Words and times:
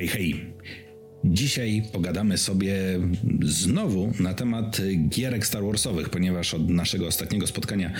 hey, 0.00 0.06
hey. 0.06 0.49
Dzisiaj 1.50 1.82
pogadamy 1.92 2.38
sobie 2.38 2.74
znowu 3.42 4.12
na 4.20 4.34
temat 4.34 4.78
gierek 5.08 5.46
Star 5.46 5.62
Warsowych, 5.62 6.08
ponieważ 6.08 6.54
od 6.54 6.68
naszego 6.68 7.06
ostatniego 7.06 7.46
spotkania 7.46 7.92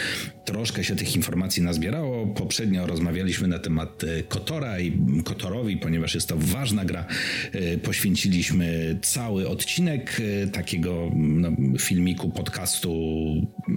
troszkę 0.44 0.84
się 0.84 0.96
tych 0.96 1.16
informacji 1.16 1.62
nazbierało. 1.62 2.26
Poprzednio 2.26 2.86
rozmawialiśmy 2.86 3.48
na 3.48 3.58
temat 3.58 4.02
Kotora 4.28 4.80
i 4.80 4.92
Kotorowi, 5.24 5.76
ponieważ 5.76 6.14
jest 6.14 6.28
to 6.28 6.36
ważna 6.38 6.84
gra. 6.84 7.06
Poświęciliśmy 7.82 8.98
cały 9.02 9.48
odcinek 9.48 10.20
takiego 10.52 11.10
no, 11.16 11.50
filmiku, 11.78 12.30
podcastu, 12.30 12.90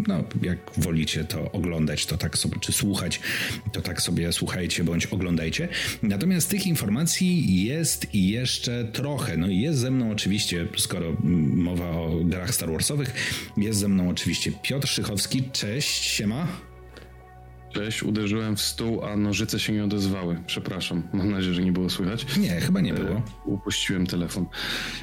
no 0.07 0.23
jak 0.41 0.71
wolicie 0.77 1.23
to 1.23 1.51
oglądać, 1.51 2.05
to 2.05 2.17
tak 2.17 2.37
sobie, 2.37 2.55
czy 2.61 2.71
słuchać, 2.71 3.19
to 3.71 3.81
tak 3.81 4.01
sobie 4.01 4.33
słuchajcie 4.33 4.83
bądź 4.83 5.05
oglądajcie. 5.05 5.67
Natomiast 6.03 6.49
tych 6.49 6.67
informacji 6.67 7.63
jest 7.63 8.07
jeszcze 8.13 8.85
trochę 8.85 9.37
no 9.37 9.47
i 9.47 9.62
jest 9.63 9.79
ze 9.79 9.91
mną 9.91 10.11
oczywiście, 10.11 10.67
skoro 10.77 11.13
mowa 11.55 11.89
o 11.89 12.19
grach 12.23 12.53
Star 12.53 12.71
Warsowych, 12.71 13.13
jest 13.57 13.79
ze 13.79 13.87
mną 13.87 14.09
oczywiście 14.09 14.51
Piotr 14.61 14.87
Szychowski. 14.87 15.43
Cześć, 15.51 16.03
siema. 16.03 16.47
Cześć, 17.73 18.03
uderzyłem 18.03 18.55
w 18.55 18.61
stół, 18.61 19.05
a 19.05 19.17
nożyce 19.17 19.59
się 19.59 19.73
nie 19.73 19.83
odezwały. 19.83 20.43
Przepraszam, 20.47 21.03
mam 21.13 21.31
nadzieję, 21.31 21.53
że 21.53 21.63
nie 21.63 21.71
było 21.71 21.89
słychać. 21.89 22.37
Nie, 22.37 22.49
chyba 22.49 22.81
nie 22.81 22.93
było. 22.93 23.15
E, 23.15 23.23
upuściłem 23.45 24.07
telefon. 24.07 24.45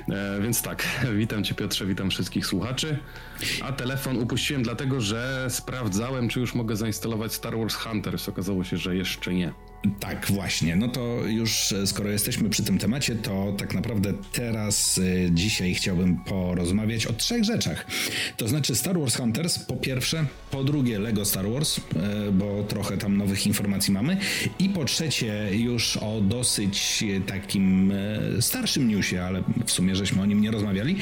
E, 0.08 0.40
więc 0.42 0.62
tak, 0.62 0.86
witam 1.18 1.44
Cię 1.44 1.54
Piotrze, 1.54 1.86
witam 1.86 2.10
wszystkich 2.10 2.46
słuchaczy. 2.46 2.98
A 3.62 3.72
telefon 3.72 4.16
upuściłem 4.16 4.62
dlatego, 4.62 5.00
że 5.00 5.46
sprawdzałem, 5.48 6.28
czy 6.28 6.40
już 6.40 6.54
mogę 6.54 6.76
zainstalować 6.76 7.32
Star 7.32 7.58
Wars 7.58 7.74
Hunters. 7.74 8.28
Okazało 8.28 8.64
się, 8.64 8.76
że 8.76 8.96
jeszcze 8.96 9.34
nie. 9.34 9.52
Tak, 10.00 10.26
właśnie. 10.30 10.76
No 10.76 10.88
to 10.88 11.26
już 11.26 11.72
e, 11.72 11.86
skoro 11.86 12.10
jesteśmy 12.10 12.50
przy 12.50 12.64
tym 12.64 12.78
temacie, 12.78 13.14
to 13.14 13.54
tak 13.58 13.74
naprawdę 13.74 14.12
teraz 14.32 14.98
e, 15.26 15.30
dzisiaj 15.30 15.74
chciałbym 15.74 16.16
porozmawiać 16.16 17.06
o 17.06 17.12
trzech 17.12 17.44
rzeczach. 17.44 17.86
To 18.36 18.48
znaczy 18.48 18.74
Star 18.76 18.98
Wars 18.98 19.16
Hunters 19.16 19.58
po 19.58 19.76
pierwsze, 19.76 20.26
po 20.50 20.64
drugie 20.64 20.98
Lego 20.98 21.24
Star 21.24 21.50
Wars, 21.50 21.78
e, 21.78 22.32
bo 22.32 22.62
trochę 22.62 22.98
tam 22.98 23.16
nowych 23.16 23.46
informacji 23.46 23.92
mamy 23.92 24.16
i 24.58 24.68
po 24.68 24.84
trzecie 24.84 25.48
już 25.52 25.96
o 25.96 26.20
dosyć 26.20 27.04
takim 27.26 27.92
starszym 28.40 28.88
newsie, 28.88 29.18
ale 29.18 29.42
w 29.66 29.70
sumie 29.70 29.96
żeśmy 29.96 30.22
o 30.22 30.26
nim 30.26 30.40
nie 30.40 30.50
rozmawiali, 30.50 30.96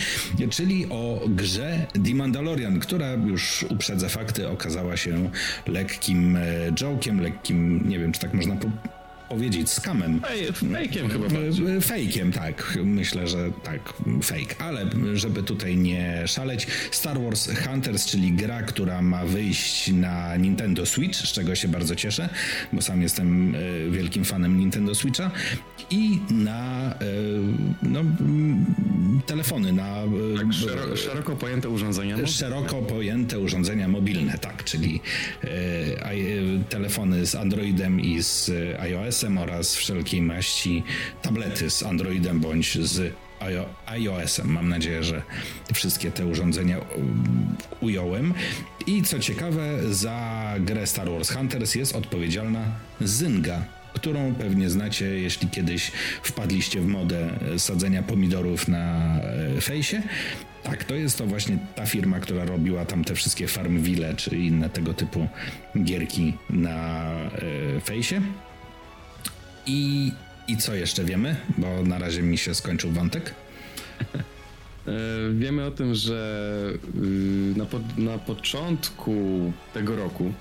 czyli 0.51 0.87
o 0.91 1.21
grze 1.29 1.87
The 2.05 2.15
Mandalorian, 2.15 2.81
która 2.81 3.13
już 3.13 3.65
uprzedza 3.71 4.09
fakty, 4.09 4.49
okazała 4.49 4.97
się 4.97 5.31
lekkim 5.67 6.39
joke'iem, 6.75 7.21
lekkim, 7.21 7.89
nie 7.89 7.99
wiem 7.99 8.13
czy 8.13 8.21
tak 8.21 8.35
można 8.35 8.55
powiedzieć, 8.55 8.68
Thank 8.69 8.85
you. 8.85 8.98
Powiedzieć 9.29 9.71
skamem. 9.71 10.21
Fejkiem 10.73 11.09
chyba. 11.09 11.27
Fejkiem, 11.83 12.33
tak. 12.33 12.79
Myślę, 12.85 13.29
że 13.29 13.51
tak, 13.63 13.93
fake. 14.23 14.55
Ale 14.59 14.87
żeby 15.15 15.43
tutaj 15.43 15.77
nie 15.77 16.23
szaleć, 16.27 16.67
Star 16.91 17.21
Wars 17.23 17.51
Hunters, 17.67 18.07
czyli 18.07 18.33
gra, 18.33 18.63
która 18.63 19.03
ma 19.03 19.25
wyjść 19.25 19.93
na 19.93 20.37
Nintendo 20.37 20.87
Switch, 20.87 21.19
z 21.19 21.33
czego 21.33 21.55
się 21.55 21.69
bardzo 21.69 21.97
cieszę, 21.97 22.29
bo 22.73 22.83
sam 22.83 23.03
jestem 23.03 23.55
e, 23.55 23.91
wielkim 23.91 24.25
fanem 24.25 24.59
Nintendo 24.59 24.95
Switcha 24.95 25.31
i 25.91 26.19
na 26.31 26.93
e, 26.95 26.97
no, 27.83 28.01
telefony, 29.27 29.73
na 29.73 29.97
e, 30.03 30.37
tak, 30.37 30.53
szeroko, 30.53 30.97
szeroko 30.97 31.37
pojęte 31.37 31.69
urządzenia. 31.69 32.27
Szeroko 32.27 32.83
pojęte 32.83 33.39
urządzenia 33.39 33.89
mobilne, 33.89 34.39
tak, 34.39 34.65
czyli 34.65 35.01
telefony 36.69 37.27
z 37.27 37.35
Androidem 37.35 38.01
i 38.01 38.23
z 38.23 38.51
iOS 38.81 39.18
iOS-em 39.19 39.39
oraz 39.39 39.77
wszelkiej 39.77 40.23
maści 40.23 40.83
tablety 41.23 41.71
z 41.71 41.83
Androidem 41.83 42.41
bądź 42.41 42.79
z 42.79 43.15
iOS-em. 43.87 44.53
Mam 44.53 44.69
nadzieję, 44.69 45.05
że 45.05 45.23
wszystkie 45.75 46.11
te 46.11 46.27
urządzenia 46.27 46.81
ująłem. 47.81 48.35
I 48.87 49.03
co 49.03 49.19
ciekawe, 49.19 49.95
za 49.95 50.55
grę 50.61 50.87
Star 50.87 51.11
Wars 51.11 51.31
Hunters 51.31 51.75
jest 51.75 51.97
odpowiedzialna 51.97 52.65
Zynga, 53.01 53.65
którą 53.95 54.35
pewnie 54.35 54.71
znacie, 54.71 55.05
jeśli 55.05 55.49
kiedyś 55.49 55.93
wpadliście 56.23 56.81
w 56.81 56.87
modę 56.87 57.39
sadzenia 57.59 58.03
pomidorów 58.03 58.69
na 58.69 59.17
e, 59.57 59.61
fejsie. 59.61 60.03
Tak, 60.63 60.85
to 60.85 60.95
jest 60.95 61.19
to 61.19 61.27
właśnie 61.27 61.59
ta 61.75 61.87
firma, 61.87 62.21
która 62.21 62.45
robiła 62.45 62.85
tam 62.85 63.05
te 63.05 63.15
wszystkie 63.15 63.49
Farmville 63.49 64.15
czy 64.15 64.37
inne 64.37 64.71
tego 64.71 64.95
typu 64.95 65.29
gierki 65.85 66.35
na 66.51 67.05
e, 67.77 67.81
fejsie. 67.81 68.21
I, 69.69 70.13
I 70.49 70.57
co 70.57 70.75
jeszcze 70.75 71.05
wiemy? 71.05 71.37
Bo 71.59 71.83
na 71.83 71.99
razie 71.99 72.23
mi 72.23 72.39
się 72.39 72.55
skończył 72.55 72.91
wątek. 72.91 73.35
E, 74.89 75.33
wiemy 75.35 75.65
o 75.65 75.71
tym, 75.71 75.95
że 75.95 76.53
y, 76.97 77.55
na, 77.57 77.67
po, 77.67 77.81
na 77.99 78.19
początku 78.19 79.13
tego 79.75 79.97
roku 79.97 80.33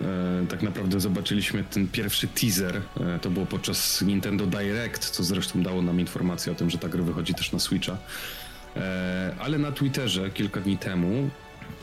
e, 0.00 0.46
tak 0.48 0.62
naprawdę 0.62 1.00
zobaczyliśmy 1.00 1.64
ten 1.64 1.88
pierwszy 1.88 2.28
teaser. 2.28 2.82
E, 3.00 3.18
to 3.18 3.30
było 3.30 3.46
podczas 3.46 4.02
Nintendo 4.02 4.46
Direct, 4.46 5.10
co 5.10 5.24
zresztą 5.24 5.62
dało 5.62 5.82
nam 5.82 6.00
informację 6.00 6.52
o 6.52 6.54
tym, 6.54 6.70
że 6.70 6.78
ta 6.78 6.88
gra 6.88 7.02
wychodzi 7.02 7.34
też 7.34 7.52
na 7.52 7.58
Switcha. 7.58 7.96
Ale 9.38 9.58
na 9.58 9.72
Twitterze 9.72 10.30
kilka 10.30 10.60
dni 10.60 10.78
temu, 10.78 11.30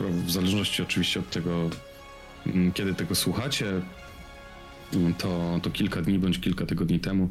w 0.00 0.30
zależności 0.30 0.82
oczywiście 0.82 1.20
od 1.20 1.30
tego, 1.30 1.70
mm, 2.46 2.72
kiedy 2.72 2.94
tego 2.94 3.14
słuchacie, 3.14 3.66
to, 5.18 5.60
to 5.62 5.70
kilka 5.70 6.02
dni 6.02 6.18
bądź 6.18 6.40
kilka 6.40 6.66
tygodni 6.66 7.00
temu 7.00 7.30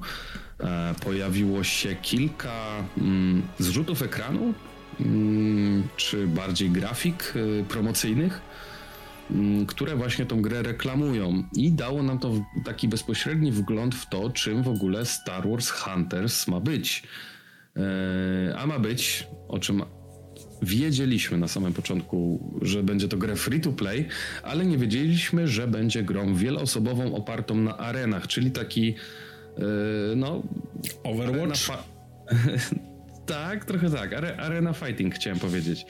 e, 0.60 0.94
pojawiło 1.04 1.64
się 1.64 1.96
kilka 1.96 2.84
mm, 2.98 3.42
zrzutów 3.60 4.02
ekranu, 4.02 4.54
mm, 5.00 5.84
czy 5.98 6.28
bardziej 6.28 6.70
grafik 6.70 7.34
e, 7.36 7.64
promocyjnych, 7.64 8.42
mm, 9.32 9.66
które 9.66 9.96
właśnie 9.96 10.26
tą 10.26 10.42
grę 10.42 10.62
reklamują 10.62 11.44
i 11.56 11.72
dało 11.72 12.04
nam 12.04 12.20
to 12.20 12.32
taki 12.66 12.88
bezpośredni 12.88 13.52
wgląd 13.52 13.96
w 13.96 14.10
to, 14.10 14.30
czym 14.30 14.64
w 14.64 14.68
ogóle 14.68 15.06
Star 15.06 15.50
Wars 15.50 15.70
Hunters 15.70 16.48
ma 16.48 16.60
być. 16.60 17.04
E, 17.78 18.58
a 18.58 18.66
ma 18.66 18.80
być, 18.80 19.28
o 19.48 19.60
czym 19.60 19.84
wiedzieliśmy 20.64 21.38
na 21.38 21.48
samym 21.48 21.74
początku, 21.74 22.40
że 22.62 22.84
będzie 22.84 23.08
to 23.08 23.18
gra 23.18 23.36
free 23.36 23.62
to 23.62 23.72
play, 23.72 24.08
ale 24.44 24.66
nie 24.66 24.78
wiedzieliśmy, 24.78 25.48
że 25.48 25.68
będzie 25.68 26.04
grą 26.04 26.36
wieloosobową 26.36 27.16
opartą 27.16 27.56
na 27.56 27.78
arenach, 27.78 28.28
czyli 28.28 28.52
taki 28.52 28.86
yy, 29.58 29.66
no 30.16 30.44
Overwatch. 31.04 31.70
tak, 33.26 33.66
trochę 33.66 33.90
tak. 33.90 34.14
arena 34.38 34.74
fighting 34.74 35.16
chciałem 35.16 35.40
powiedzieć. 35.40 35.86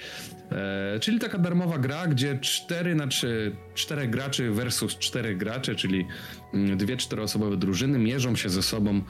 E, 0.52 1.00
czyli 1.00 1.20
taka 1.20 1.38
darmowa 1.38 1.78
gra, 1.78 2.08
gdzie 2.08 2.40
4 2.40 2.96
na 2.96 3.08
3, 3.08 3.56
4 3.74 4.08
graczy 4.08 4.52
versus 4.52 4.98
4 4.98 5.36
gracze, 5.36 5.76
czyli 5.76 6.06
mm, 6.54 6.78
dwie 6.78 6.98
czteroosobowe 6.98 7.58
drużyny 7.58 8.00
mierzą 8.00 8.36
się 8.36 8.50
ze 8.50 8.64
sobą 8.64 9.02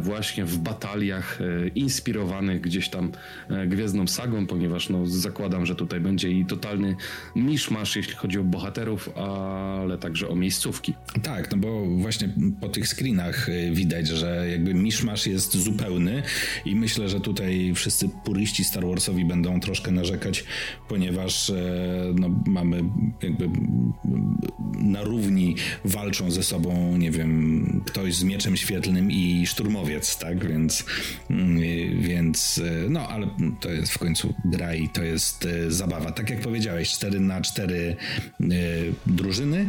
właśnie 0.00 0.44
w 0.44 0.58
bataliach 0.58 1.40
e, 1.40 1.68
inspirowanych 1.68 2.60
gdzieś 2.60 2.88
tam 2.88 3.12
e, 3.50 3.66
Gwiezdną 3.66 4.06
Sagą, 4.06 4.46
ponieważ 4.46 4.88
no, 4.88 5.06
zakładam, 5.06 5.66
że 5.66 5.74
tutaj 5.74 6.00
będzie 6.00 6.30
i 6.30 6.46
totalny 6.46 6.96
miszmasz, 7.36 7.96
jeśli 7.96 8.14
chodzi 8.14 8.38
o 8.38 8.44
bohaterów, 8.44 9.08
ale 9.16 9.98
także 9.98 10.28
o 10.28 10.36
miejscówki. 10.36 10.94
Tak, 11.22 11.50
no 11.50 11.58
bo 11.58 11.86
właśnie 11.86 12.28
po 12.60 12.68
tych 12.68 12.88
screenach 12.88 13.48
e, 13.48 13.70
widać, 13.70 14.08
że 14.08 14.46
jakby 14.50 14.74
miszmasz 14.74 15.26
jest 15.26 15.56
zupełny 15.56 16.22
i 16.64 16.76
myślę, 16.76 17.08
że 17.08 17.20
tutaj 17.20 17.72
wszyscy 17.74 18.08
puryści 18.24 18.64
Star 18.64 18.86
Warsowi 18.86 19.24
będą 19.24 19.60
troszkę 19.60 19.90
narzekać, 19.90 20.44
ponieważ 20.88 21.50
e, 21.50 21.54
no, 22.14 22.42
mamy 22.46 22.82
jakby 23.22 23.48
na 24.78 25.02
równi 25.02 25.56
walczą 25.84 26.30
ze 26.30 26.42
sobą, 26.42 26.96
nie 26.96 27.10
wiem, 27.10 27.82
ktoś 27.86 28.14
z 28.14 28.24
mieczem 28.24 28.56
świetlnym 28.56 29.10
i 29.10 29.46
szturmowiec, 29.70 30.18
tak? 30.18 30.46
Więc, 30.46 30.84
mm, 31.30 31.60
więc 32.00 32.60
e, 32.86 32.90
no, 32.90 33.08
ale 33.08 33.28
to 33.60 33.70
jest 33.70 33.92
w 33.92 33.98
końcu 33.98 34.34
gra 34.44 34.74
i 34.74 34.88
to 34.88 35.02
jest 35.02 35.46
e, 35.46 35.70
zabawa. 35.70 36.12
Tak 36.12 36.30
jak 36.30 36.40
powiedziałeś, 36.40 36.90
4 36.90 37.20
na 37.20 37.40
4 37.40 37.96
drużyny 39.06 39.66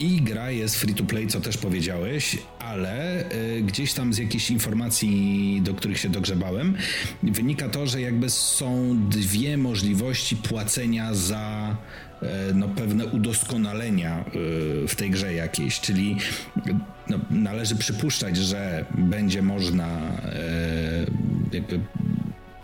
i 0.00 0.22
gra 0.22 0.50
jest 0.50 0.76
free 0.76 0.94
to 0.94 1.04
play, 1.04 1.26
co 1.26 1.40
też 1.40 1.56
powiedziałeś, 1.56 2.38
ale 2.58 3.24
gdzieś 3.62 3.92
tam 3.92 4.12
z 4.12 4.18
jakichś 4.18 4.50
informacji, 4.50 5.60
do 5.64 5.74
których 5.74 5.98
się 5.98 6.08
dogrzebałem, 6.08 6.76
wynika 7.22 7.68
to, 7.68 7.86
że 7.86 8.00
jakby 8.00 8.30
są 8.30 8.96
dwie 9.08 9.56
możliwości 9.56 10.36
płacenia 10.36 11.14
za 11.14 11.76
e, 12.22 12.54
no, 12.54 12.68
pewne 12.68 13.06
udoskonalenia 13.06 14.18
e, 14.18 14.32
w 14.88 14.94
tej 14.96 15.10
grze 15.10 15.34
jakiejś, 15.34 15.80
czyli 15.80 16.16
no, 17.10 17.18
należy 17.30 17.76
przypuszczać, 17.76 18.36
że 18.36 18.84
będzie 18.98 19.42
można 19.42 19.86
e, 19.88 21.06
jakby 21.52 21.80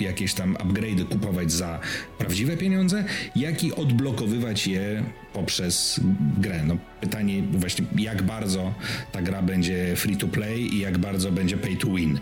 jakieś 0.00 0.34
tam 0.34 0.54
upgrade'y 0.54 1.04
kupować 1.08 1.52
za 1.52 1.81
prawdziwe 2.19 2.56
pieniądze, 2.56 3.04
jak 3.37 3.64
i 3.64 3.75
odblokowywać 3.75 4.66
je 4.66 5.04
poprzez 5.32 6.00
grę. 6.38 6.62
No, 6.66 6.76
pytanie 7.06 7.43
właśnie 7.43 7.87
jak 7.99 8.23
bardzo 8.23 8.75
ta 9.12 9.23
gra 9.23 9.43
będzie 9.43 9.97
free 9.97 10.17
to 10.17 10.29
play 10.29 10.75
i 10.75 10.79
jak 10.79 10.99
bardzo 10.99 11.32
będzie 11.32 11.56
pay 11.56 11.76
to 11.76 11.87
win. 11.87 12.19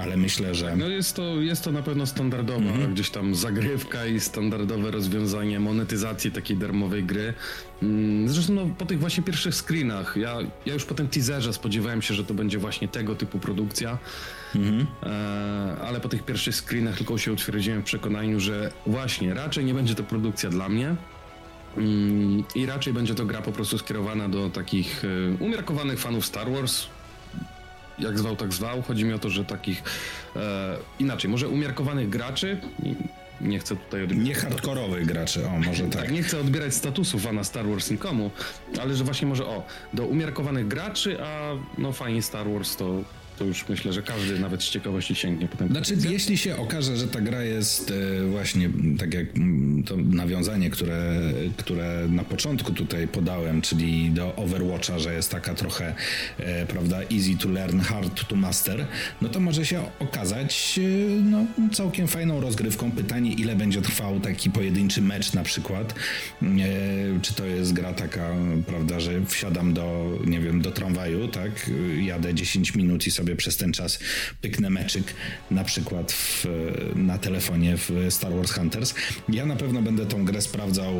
Ale 0.00 0.16
myślę, 0.16 0.54
że... 0.54 0.76
No 0.76 0.88
jest 0.88 1.16
to, 1.16 1.40
jest 1.40 1.64
to 1.64 1.72
na 1.72 1.82
pewno 1.82 2.06
standardowa 2.06 2.70
mhm. 2.70 2.94
gdzieś 2.94 3.10
tam 3.10 3.34
zagrywka 3.34 4.06
i 4.06 4.20
standardowe 4.20 4.90
rozwiązanie 4.90 5.60
monetyzacji 5.60 6.30
takiej 6.30 6.56
darmowej 6.56 7.04
gry. 7.04 7.34
Mm, 7.82 8.28
zresztą 8.28 8.54
no, 8.54 8.66
po 8.78 8.86
tych 8.86 9.00
właśnie 9.00 9.22
pierwszych 9.22 9.54
screenach, 9.54 10.16
ja, 10.16 10.38
ja 10.66 10.74
już 10.74 10.84
po 10.84 10.94
tym 10.94 11.08
teaserze 11.08 11.52
spodziewałem 11.52 12.02
się, 12.02 12.14
że 12.14 12.24
to 12.24 12.34
będzie 12.34 12.58
właśnie 12.58 12.88
tego 12.88 13.14
typu 13.14 13.38
produkcja, 13.38 13.98
mhm. 14.54 14.86
e, 15.02 15.06
ale 15.80 16.00
po 16.00 16.08
tych 16.08 16.22
pierwszych 16.22 16.54
screenach 16.54 16.96
tylko 16.96 17.18
się 17.18 17.32
utwierdziłem 17.32 17.80
w 17.80 17.84
przekonaniu, 17.84 18.40
że 18.40 18.72
właśnie 18.86 19.34
raczej 19.34 19.64
nie 19.64 19.74
będzie 19.74 19.94
to 19.94 20.02
produkcja 20.02 20.50
dla 20.50 20.68
mnie, 20.68 20.96
i 22.54 22.66
raczej 22.66 22.92
będzie 22.92 23.14
to 23.14 23.26
gra 23.26 23.42
po 23.42 23.52
prostu 23.52 23.78
skierowana 23.78 24.28
do 24.28 24.50
takich 24.50 25.02
e, 25.04 25.44
umiarkowanych 25.44 25.98
fanów 25.98 26.26
Star 26.26 26.50
Wars. 26.50 26.86
Jak 27.98 28.18
zwał, 28.18 28.36
tak 28.36 28.52
zwał. 28.52 28.82
Chodzi 28.82 29.04
mi 29.04 29.12
o 29.12 29.18
to, 29.18 29.30
że 29.30 29.44
takich 29.44 29.82
e, 30.36 30.76
inaczej, 30.98 31.30
może 31.30 31.48
umiarkowanych 31.48 32.08
graczy, 32.08 32.60
nie 33.40 33.58
chcę 33.58 33.76
tutaj 33.76 34.02
odbierać. 34.02 34.26
Nie 34.26 34.34
hardkorowych 34.34 35.06
graczy, 35.06 35.46
o 35.46 35.58
może 35.58 35.84
tak. 35.84 36.02
tak. 36.02 36.12
Nie 36.12 36.22
chcę 36.22 36.40
odbierać 36.40 36.74
statusu 36.74 37.18
fana 37.18 37.44
Star 37.44 37.66
Wars 37.66 37.90
nikomu, 37.90 38.30
ale 38.82 38.94
że 38.94 39.04
właśnie 39.04 39.28
może 39.28 39.46
o, 39.46 39.66
do 39.92 40.06
umiarkowanych 40.06 40.68
graczy, 40.68 41.22
a 41.22 41.52
no 41.78 41.92
fajnie 41.92 42.22
Star 42.22 42.50
Wars 42.50 42.76
to 42.76 43.04
to 43.40 43.44
już 43.44 43.68
myślę, 43.68 43.92
że 43.92 44.02
każdy 44.02 44.38
nawet 44.38 44.62
z 44.62 44.70
ciekawości 44.70 45.14
sięgnie 45.14 45.48
potem. 45.48 45.68
Znaczy, 45.68 45.96
jeśli 46.10 46.38
się 46.38 46.56
okaże, 46.56 46.96
że 46.96 47.08
ta 47.08 47.20
gra 47.20 47.42
jest 47.42 47.90
e, 47.90 48.24
właśnie 48.26 48.70
tak 48.98 49.14
jak 49.14 49.36
mm, 49.36 49.82
to 49.82 49.96
nawiązanie, 49.96 50.70
które, 50.70 51.16
które 51.56 52.06
na 52.10 52.24
początku 52.24 52.72
tutaj 52.72 53.08
podałem, 53.08 53.62
czyli 53.62 54.10
do 54.10 54.36
Overwatcha, 54.36 54.98
że 54.98 55.14
jest 55.14 55.30
taka 55.30 55.54
trochę, 55.54 55.94
e, 56.38 56.66
prawda, 56.66 56.98
easy 57.02 57.38
to 57.42 57.48
learn, 57.48 57.80
hard 57.80 58.28
to 58.28 58.36
master, 58.36 58.86
no 59.22 59.28
to 59.28 59.40
może 59.40 59.66
się 59.66 59.82
okazać 59.98 60.80
e, 60.82 61.22
no, 61.22 61.46
całkiem 61.72 62.08
fajną 62.08 62.40
rozgrywką. 62.40 62.90
Pytanie, 62.90 63.32
ile 63.32 63.56
będzie 63.56 63.82
trwał 63.82 64.20
taki 64.20 64.50
pojedynczy 64.50 65.02
mecz 65.02 65.32
na 65.32 65.42
przykład. 65.42 65.94
Czy 67.22 67.34
to 67.34 67.46
jest 67.46 67.72
gra 67.72 67.92
taka, 67.92 68.34
prawda, 68.66 69.00
że 69.00 69.26
wsiadam 69.26 69.74
do, 69.74 70.18
nie 70.26 70.40
wiem, 70.40 70.62
do 70.62 70.70
tramwaju, 70.70 71.28
tak, 71.28 71.70
jadę 72.00 72.34
10 72.34 72.74
minut 72.74 73.06
i 73.06 73.10
sobie 73.10 73.29
sobie 73.30 73.36
przez 73.36 73.56
ten 73.56 73.72
czas 73.72 73.98
pyknę 74.40 74.70
meczyk, 74.70 75.14
na 75.50 75.64
przykład 75.64 76.12
w, 76.12 76.46
na 76.94 77.18
telefonie 77.18 77.76
w 77.76 77.90
Star 78.10 78.32
Wars 78.32 78.52
Hunters. 78.52 78.94
Ja 79.28 79.46
na 79.46 79.56
pewno 79.56 79.82
będę 79.82 80.06
tą 80.06 80.24
grę 80.24 80.42
sprawdzał, 80.42 80.94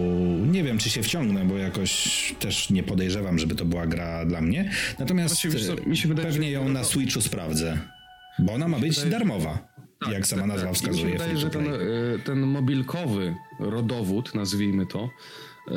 nie 0.47 0.63
wiem 0.65 0.79
czy 0.79 0.91
się 0.91 1.03
wciągnę, 1.03 1.45
bo 1.45 1.57
jakoś 1.57 2.35
też 2.39 2.71
nie 2.71 2.83
podejrzewam, 2.83 3.39
żeby 3.39 3.55
to 3.55 3.65
była 3.65 3.87
gra 3.87 4.25
dla 4.27 4.41
mnie. 4.41 4.71
Natomiast 4.99 5.45
mi 5.87 5.97
się 5.97 6.09
wydaje, 6.09 6.29
pewnie 6.29 6.51
ją 6.51 6.69
na 6.69 6.85
Switchu 6.85 7.21
sprawdzę, 7.21 7.79
bo 8.39 8.53
ona 8.53 8.69
ma 8.69 8.79
być 8.79 8.95
wydaje, 8.95 9.11
darmowa. 9.11 9.71
Tak, 10.01 10.13
jak 10.13 10.27
sama 10.27 10.43
tak, 10.43 10.49
nazwa 10.49 10.67
tak. 10.67 10.77
wskazuje. 10.77 11.05
Mi 11.05 11.13
się 11.13 11.19
wydaje, 11.19 11.39
że 11.39 11.51
ten, 11.51 11.67
e, 11.67 11.79
ten 12.25 12.41
mobilkowy 12.41 13.35
rodowód, 13.61 14.35
nazwijmy 14.35 14.87
to, 14.87 15.11
e, 15.69 15.73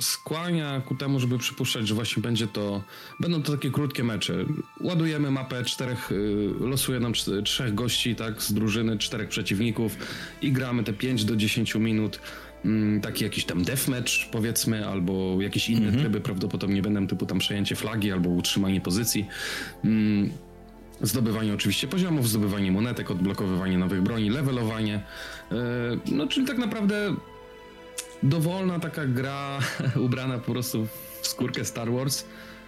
skłania 0.00 0.80
ku 0.80 0.94
temu, 0.94 1.20
żeby 1.20 1.38
przypuszczać, 1.38 1.88
że 1.88 1.94
właśnie 1.94 2.22
będzie 2.22 2.46
to, 2.46 2.82
będą 3.20 3.42
to 3.42 3.52
takie 3.52 3.70
krótkie 3.70 4.04
mecze. 4.04 4.34
Ładujemy 4.80 5.30
mapę 5.30 5.64
czterech, 5.64 6.12
y, 6.12 6.54
losuje 6.60 7.00
nam 7.00 7.12
trzech 7.44 7.74
gości, 7.74 8.16
tak, 8.16 8.42
z 8.42 8.52
drużyny, 8.52 8.98
czterech 8.98 9.28
przeciwników 9.28 9.96
i 10.42 10.52
gramy 10.52 10.84
te 10.84 10.92
5 10.92 11.24
do 11.24 11.36
10 11.36 11.74
minut. 11.74 12.20
Mm, 12.64 13.00
taki 13.00 13.24
jakiś 13.24 13.44
tam 13.44 13.64
deathmatch 13.64 14.12
powiedzmy, 14.32 14.88
albo 14.88 15.40
jakieś 15.40 15.68
inne 15.68 15.86
mhm. 15.86 16.00
tryby 16.00 16.20
prawdopodobnie 16.20 16.82
będą 16.82 17.06
typu 17.06 17.26
tam 17.26 17.38
przejęcie 17.38 17.76
flagi 17.76 18.12
albo 18.12 18.30
utrzymanie 18.30 18.80
pozycji. 18.80 19.26
Mm, 19.84 20.30
zdobywanie 21.00 21.54
oczywiście 21.54 21.88
poziomów, 21.88 22.28
zdobywanie 22.28 22.72
monetek, 22.72 23.10
odblokowywanie 23.10 23.78
nowych 23.78 24.02
broni, 24.02 24.30
levelowanie. 24.30 25.02
Y, 25.52 25.56
no 26.12 26.26
czyli 26.26 26.46
tak 26.46 26.58
naprawdę 26.58 27.14
dowolna 28.22 28.80
taka 28.80 29.06
gra 29.06 29.58
ubrana 30.06 30.38
po 30.38 30.52
prostu 30.52 30.86
w 31.22 31.26
skórkę 31.26 31.64
Star 31.64 31.92
Wars. 31.92 32.24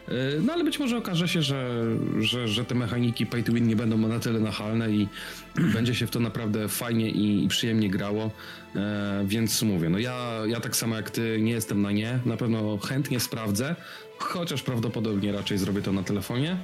Y, 0.08 0.40
no 0.42 0.52
ale 0.52 0.64
być 0.64 0.78
może 0.78 0.96
okaże 0.96 1.28
się, 1.28 1.42
że, 1.42 1.84
że, 2.20 2.48
że 2.48 2.64
te 2.64 2.74
mechaniki 2.74 3.26
pay 3.26 3.42
to 3.42 3.52
win 3.52 3.66
nie 3.66 3.76
będą 3.76 3.98
na 3.98 4.18
tyle 4.18 4.40
nachalne 4.40 4.90
i 4.90 5.08
będzie 5.74 5.94
się 5.94 6.06
w 6.06 6.10
to 6.10 6.20
naprawdę 6.20 6.68
fajnie 6.68 7.10
i, 7.10 7.44
i 7.44 7.48
przyjemnie 7.48 7.90
grało. 7.90 8.30
E, 8.76 9.24
więc 9.26 9.62
mówię, 9.62 9.90
no 9.90 9.98
ja, 9.98 10.40
ja 10.46 10.60
tak 10.60 10.76
samo 10.76 10.96
jak 10.96 11.10
ty 11.10 11.38
nie 11.40 11.52
jestem 11.52 11.82
na 11.82 11.92
nie, 11.92 12.18
na 12.26 12.36
pewno 12.36 12.78
chętnie 12.78 13.20
sprawdzę, 13.20 13.76
chociaż 14.18 14.62
prawdopodobnie 14.62 15.32
raczej 15.32 15.58
zrobię 15.58 15.82
to 15.82 15.92
na 15.92 16.02
telefonie. 16.02 16.56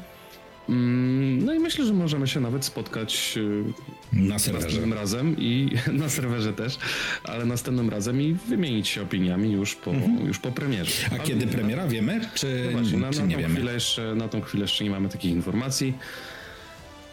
Mm, 0.68 1.44
no 1.44 1.54
i 1.54 1.58
myślę, 1.58 1.84
że 1.84 1.92
możemy 1.92 2.28
się 2.28 2.40
nawet 2.40 2.64
spotkać 2.64 3.34
y, 3.36 3.64
na 4.12 4.38
serwerze. 4.38 4.66
następnym 4.66 4.92
razem 4.92 5.36
i 5.38 5.70
na 5.92 6.08
serwerze 6.08 6.52
też, 6.52 6.78
ale 7.24 7.46
następnym 7.46 7.90
razem 7.90 8.22
i 8.22 8.34
wymienić 8.34 8.88
się 8.88 9.02
opiniami 9.02 9.52
już 9.52 9.74
po, 9.74 9.90
mhm. 9.90 10.26
już 10.26 10.38
po 10.38 10.52
premierze. 10.52 10.92
A 11.10 11.14
ale 11.14 11.20
kiedy 11.22 11.46
premiera 11.46 11.82
na, 11.84 11.88
wiemy, 11.88 12.20
czy, 12.34 12.62
no 12.64 12.78
właśnie, 12.78 12.98
na, 12.98 13.10
czy 13.10 13.20
na, 13.20 13.26
nie 13.26 13.36
wiemy? 13.36 13.54
Chwilę 13.54 13.74
jeszcze, 13.74 14.14
na 14.14 14.28
tą 14.28 14.40
chwilę 14.40 14.64
jeszcze 14.64 14.84
nie 14.84 14.90
mamy 14.90 15.08
takich 15.08 15.32
informacji. 15.32 15.94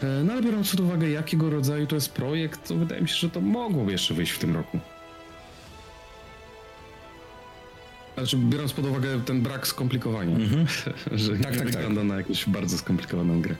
E, 0.02 0.24
no 0.24 0.32
ale 0.32 0.42
biorąc 0.42 0.70
pod 0.70 0.80
uwagę, 0.80 1.10
jakiego 1.10 1.50
rodzaju 1.50 1.86
to 1.86 1.94
jest 1.94 2.12
projekt, 2.12 2.68
to 2.68 2.74
wydaje 2.74 3.02
mi 3.02 3.08
się, 3.08 3.14
że 3.14 3.30
to 3.30 3.40
mogłoby 3.40 3.92
jeszcze 3.92 4.14
wyjść 4.14 4.32
w 4.32 4.38
tym 4.38 4.54
roku. 4.54 4.78
Znaczy, 8.16 8.36
biorąc 8.36 8.72
pod 8.72 8.86
uwagę 8.86 9.20
ten 9.24 9.40
brak 9.42 9.66
skomplikowania, 9.66 10.36
mm-hmm. 10.36 10.66
że 11.12 11.36
tak, 11.38 11.52
nie 11.52 11.58
tak, 11.58 11.70
wygląda 11.70 12.00
tak. 12.00 12.08
na 12.08 12.16
jakąś 12.16 12.48
bardzo 12.48 12.78
skomplikowaną 12.78 13.40
grę. 13.40 13.54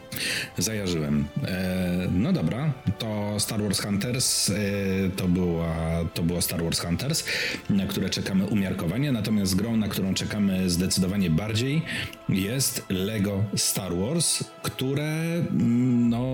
Zajarzyłem. 0.58 1.24
E, 1.42 2.08
no 2.12 2.32
dobra, 2.32 2.72
to 2.98 3.40
Star 3.40 3.62
Wars 3.62 3.80
Hunters 3.80 4.50
e, 4.50 4.54
to, 5.16 5.28
była, 5.28 5.74
to 6.14 6.22
było 6.22 6.42
Star 6.42 6.62
Wars 6.62 6.80
Hunters, 6.80 7.24
na 7.70 7.86
które 7.86 8.10
czekamy 8.10 8.46
umiarkowanie, 8.46 9.12
natomiast 9.12 9.56
grą, 9.56 9.76
na 9.76 9.88
którą 9.88 10.14
czekamy 10.14 10.70
zdecydowanie 10.70 11.30
bardziej 11.30 11.82
jest 12.28 12.84
Lego 12.88 13.44
Star 13.56 13.96
Wars, 13.96 14.44
które 14.62 15.12
mm, 15.50 16.08
no, 16.08 16.24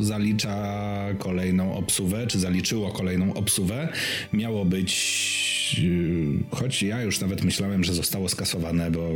zalicza 0.00 0.84
kolejną 1.18 1.76
obsuwę, 1.76 2.26
czy 2.26 2.40
zaliczyło 2.40 2.90
kolejną 2.90 3.34
obsuwę. 3.34 3.88
Miało 4.32 4.64
być, 4.64 5.82
e, 6.50 6.56
choć 6.56 6.82
ja 6.82 7.02
już 7.02 7.20
nawet 7.20 7.44
myślałem, 7.44 7.51
myślałem, 7.52 7.84
że 7.84 7.94
zostało 7.94 8.28
skasowane, 8.28 8.90
bo 8.90 9.10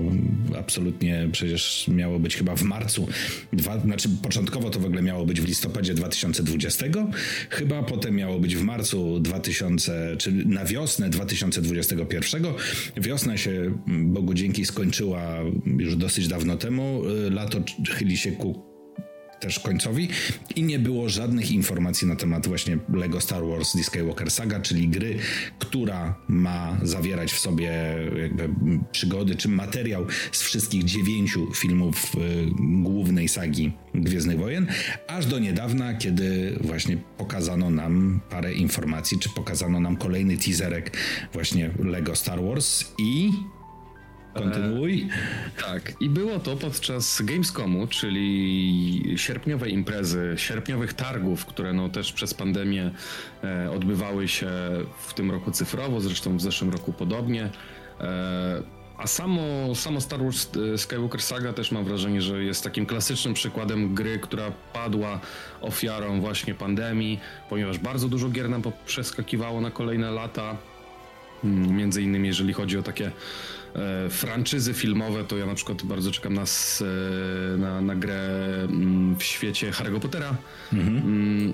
absolutnie 0.58 1.28
przecież 1.32 1.88
miało 1.88 2.18
być 2.18 2.36
chyba 2.36 2.56
w 2.56 2.62
marcu, 2.62 3.08
dwa, 3.52 3.80
znaczy 3.80 4.08
początkowo 4.22 4.70
to 4.70 4.80
w 4.80 4.84
ogóle 4.84 5.02
miało 5.02 5.26
być 5.26 5.40
w 5.40 5.46
listopadzie 5.46 5.94
2020, 5.94 6.86
chyba 7.50 7.82
potem 7.82 8.16
miało 8.16 8.40
być 8.40 8.56
w 8.56 8.62
marcu 8.62 9.20
2000, 9.20 10.16
czy 10.18 10.32
na 10.32 10.64
wiosnę 10.64 11.10
2021. 11.10 12.44
Wiosna 12.96 13.36
się 13.36 13.78
Bogu 13.86 14.34
dzięki 14.34 14.64
skończyła 14.64 15.36
już 15.78 15.96
dosyć 15.96 16.28
dawno 16.28 16.56
temu, 16.56 17.02
lato 17.30 17.58
chyli 17.88 18.16
się 18.16 18.32
ku 18.32 18.75
też 19.40 19.58
końcowi. 19.58 20.08
I 20.56 20.62
nie 20.62 20.78
było 20.78 21.08
żadnych 21.08 21.50
informacji 21.50 22.06
na 22.06 22.16
temat 22.16 22.46
właśnie 22.48 22.78
Lego 22.94 23.20
Star 23.20 23.46
Wars 23.46 23.72
The 23.72 23.84
Skywalker 23.84 24.30
Saga, 24.30 24.60
czyli 24.60 24.88
gry, 24.88 25.18
która 25.58 26.14
ma 26.28 26.78
zawierać 26.82 27.32
w 27.32 27.38
sobie 27.38 27.96
jakby 28.22 28.48
przygody 28.92 29.36
czy 29.36 29.48
materiał 29.48 30.06
z 30.32 30.42
wszystkich 30.42 30.84
dziewięciu 30.84 31.54
filmów 31.54 32.14
y, 32.14 32.18
głównej 32.82 33.28
sagi 33.28 33.72
Gwiezdnych 33.94 34.38
Wojen, 34.38 34.66
aż 35.08 35.26
do 35.26 35.38
niedawna, 35.38 35.94
kiedy 35.94 36.58
właśnie 36.60 36.96
pokazano 37.18 37.70
nam 37.70 38.20
parę 38.30 38.54
informacji, 38.54 39.18
czy 39.18 39.28
pokazano 39.28 39.80
nam 39.80 39.96
kolejny 39.96 40.36
teaserek 40.36 40.96
właśnie 41.32 41.70
Lego 41.78 42.16
Star 42.16 42.42
Wars 42.42 42.84
i 42.98 43.30
Kontynuuj. 44.38 45.08
E, 45.58 45.62
tak, 45.62 45.92
i 46.00 46.08
było 46.08 46.38
to 46.38 46.56
podczas 46.56 47.22
Gamescomu, 47.22 47.86
czyli 47.86 49.14
sierpniowej 49.16 49.72
imprezy, 49.72 50.34
sierpniowych 50.36 50.94
targów, 50.94 51.46
które 51.46 51.72
no 51.72 51.88
też 51.88 52.12
przez 52.12 52.34
pandemię 52.34 52.90
e, 53.44 53.70
odbywały 53.70 54.28
się 54.28 54.48
w 54.98 55.14
tym 55.14 55.30
roku 55.30 55.50
cyfrowo, 55.50 56.00
zresztą 56.00 56.36
w 56.36 56.42
zeszłym 56.42 56.70
roku 56.70 56.92
podobnie. 56.92 57.50
E, 58.00 58.76
a 58.98 59.06
samo, 59.06 59.74
samo 59.74 60.00
Star 60.00 60.22
Wars 60.22 60.48
e, 60.74 60.78
Skywalker 60.78 61.22
Saga 61.22 61.52
też 61.52 61.72
mam 61.72 61.84
wrażenie, 61.84 62.22
że 62.22 62.44
jest 62.44 62.64
takim 62.64 62.86
klasycznym 62.86 63.34
przykładem 63.34 63.94
gry, 63.94 64.18
która 64.18 64.52
padła 64.72 65.20
ofiarą 65.60 66.20
właśnie 66.20 66.54
pandemii, 66.54 67.20
ponieważ 67.48 67.78
bardzo 67.78 68.08
dużo 68.08 68.28
gier 68.28 68.50
nam 68.50 68.62
przeskakiwało 68.86 69.60
na 69.60 69.70
kolejne 69.70 70.10
lata. 70.10 70.56
Mm, 71.44 71.76
między 71.76 72.02
innymi, 72.02 72.28
jeżeli 72.28 72.52
chodzi 72.52 72.78
o 72.78 72.82
takie 72.82 73.10
e, 73.74 74.10
franczyzy 74.10 74.74
filmowe, 74.74 75.24
to 75.24 75.36
ja 75.36 75.46
na 75.46 75.54
przykład 75.54 75.82
bardzo 75.82 76.12
czekam 76.12 76.34
na, 76.34 76.42
e, 76.42 77.56
na, 77.58 77.80
na 77.80 77.94
grę 77.94 78.28
mm, 78.64 79.16
w 79.16 79.22
świecie 79.22 79.70
Harry'ego 79.70 80.00
Pottera. 80.00 80.36
Mhm. 80.72 80.96
Mm, 80.96 81.52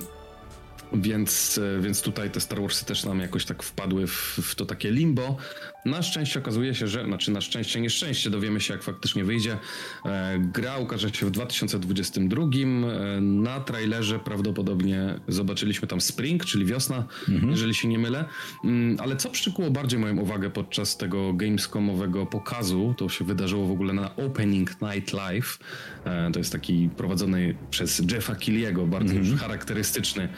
więc, 0.92 1.60
e, 1.78 1.80
więc 1.80 2.02
tutaj 2.02 2.30
te 2.30 2.40
Star 2.40 2.60
Warsy 2.60 2.84
też 2.84 3.04
nam 3.04 3.20
jakoś 3.20 3.44
tak 3.44 3.62
wpadły 3.62 4.06
w, 4.06 4.38
w 4.42 4.54
to 4.54 4.66
takie 4.66 4.90
limbo. 4.90 5.36
Na 5.84 6.02
szczęście 6.02 6.38
okazuje 6.38 6.74
się, 6.74 6.88
że, 6.88 7.04
znaczy 7.04 7.30
na 7.30 7.40
szczęście, 7.40 7.80
nieszczęście 7.80 8.30
dowiemy 8.30 8.60
się 8.60 8.74
jak 8.74 8.82
faktycznie 8.82 9.24
wyjdzie. 9.24 9.58
E, 10.04 10.38
gra 10.38 10.78
ukaże 10.78 11.10
się 11.10 11.26
w 11.26 11.30
2022. 11.30 12.42
E, 12.42 13.20
na 13.20 13.60
trailerze 13.60 14.18
prawdopodobnie 14.18 15.20
zobaczyliśmy 15.28 15.88
tam 15.88 16.00
spring, 16.00 16.44
czyli 16.44 16.64
wiosna, 16.64 17.04
mhm. 17.28 17.50
jeżeli 17.50 17.74
się 17.74 17.88
nie 17.88 17.98
mylę. 17.98 18.24
Mm, 18.64 18.96
ale 19.00 19.16
co 19.16 19.30
przykuło 19.30 19.70
bardziej 19.70 19.98
moją 19.98 20.16
uwagę 20.16 20.50
podczas 20.50 20.96
tego 20.96 21.32
Gamescomowego 21.32 22.26
pokazu, 22.26 22.94
to 22.98 23.08
się 23.08 23.24
wydarzyło 23.24 23.66
w 23.66 23.70
ogóle 23.70 23.92
na 23.92 24.16
Opening 24.16 24.70
Night 24.82 25.12
Live. 25.12 25.58
E, 26.04 26.30
to 26.32 26.38
jest 26.38 26.52
taki 26.52 26.90
prowadzony 26.96 27.54
przez 27.70 28.02
Jeffa 28.12 28.34
Killiego, 28.34 28.86
bardzo 28.86 29.14
mhm. 29.14 29.38
charakterystyczny 29.38 30.28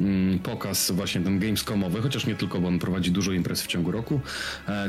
mm, 0.00 0.38
pokaz 0.38 0.90
właśnie 0.90 1.20
ten 1.20 1.38
Gamescomowy, 1.38 2.02
chociaż 2.02 2.26
nie 2.26 2.34
tylko, 2.34 2.60
bo 2.60 2.68
on 2.68 2.78
prowadzi 2.78 3.10
dużo 3.10 3.32
imprez 3.32 3.62
w 3.62 3.66
ciągu 3.66 3.90
roku. 3.90 4.20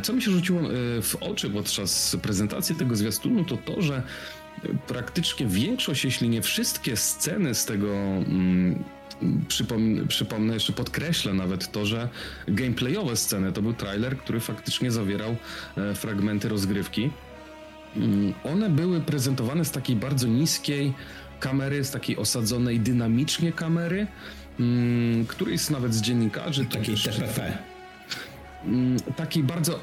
Co 0.02 0.14
mi 0.14 0.22
się 0.22 0.32
rzuciło 0.32 0.60
e, 0.62 1.02
w 1.02 1.16
oczy 1.20 1.50
podczas 1.50 2.18
prezentacji 2.22 2.76
tego 2.76 2.96
zwiastunu, 2.96 3.46
to 3.46 3.58
to, 3.58 3.82
że 3.82 4.04
praktycznie 4.88 5.46
większość, 5.46 6.06
jeśli 6.06 6.30
nie 6.30 6.42
wszystkie 6.42 6.98
sceny 6.98 7.56
z 7.56 7.66
tego. 7.66 7.88
Mm, 7.88 8.84
przypomnę, 9.48 10.08
przypomnę, 10.08 10.54
jeszcze 10.54 10.74
podkreślę 10.74 11.34
nawet 11.34 11.72
to, 11.72 11.86
że 11.86 12.10
gameplayowe 12.48 13.16
sceny 13.16 13.52
to 13.52 13.62
był 13.62 13.74
trailer, 13.74 14.18
który 14.18 14.40
faktycznie 14.40 14.92
zawierał 14.92 15.36
e, 15.78 15.96
fragmenty 15.96 16.50
rozgrywki. 16.50 17.10
Mm, 17.96 18.34
one 18.44 18.70
były 18.70 19.02
prezentowane 19.02 19.66
z 19.66 19.72
takiej 19.72 19.96
bardzo 19.96 20.28
niskiej 20.28 20.94
kamery, 21.40 21.84
z 21.84 21.92
takiej 21.92 22.18
osadzonej 22.18 22.80
dynamicznie 22.80 23.52
kamery, 23.52 24.08
mm, 24.60 25.26
któryś 25.26 25.70
nawet 25.70 25.94
z 25.94 26.02
dziennikarzy. 26.02 26.66
Takiej 26.66 26.96
TPP. 26.96 27.58
Mm, 28.66 28.98
takiej 29.16 29.44
bardzo 29.44 29.80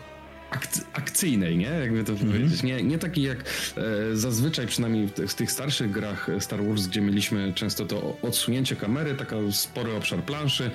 akcyjnej, 0.93 1.57
nie? 1.57 1.67
Jakby 1.67 2.05
to 2.05 2.13
-hmm. 2.13 2.27
powiedzieć. 2.27 2.63
Nie, 2.63 2.83
nie 2.83 2.99
taki 2.99 3.23
jak 3.23 3.39
e, 3.39 4.17
zazwyczaj, 4.17 4.67
przynajmniej 4.67 5.09
w 5.09 5.13
tych, 5.13 5.31
w 5.31 5.35
tych, 5.35 5.53
starszych 5.53 5.91
grach 5.91 6.31
Star 6.41 6.65
Wars, 6.65 6.87
gdzie 6.87 7.01
mieliśmy 7.01 7.53
często 7.53 7.87
to 7.87 8.17
odsunięcie 8.23 8.77
kamery, 8.77 9.15
taka 9.15 9.37
spory 9.51 9.97
obszar 9.97 10.23
planszy, 10.23 10.71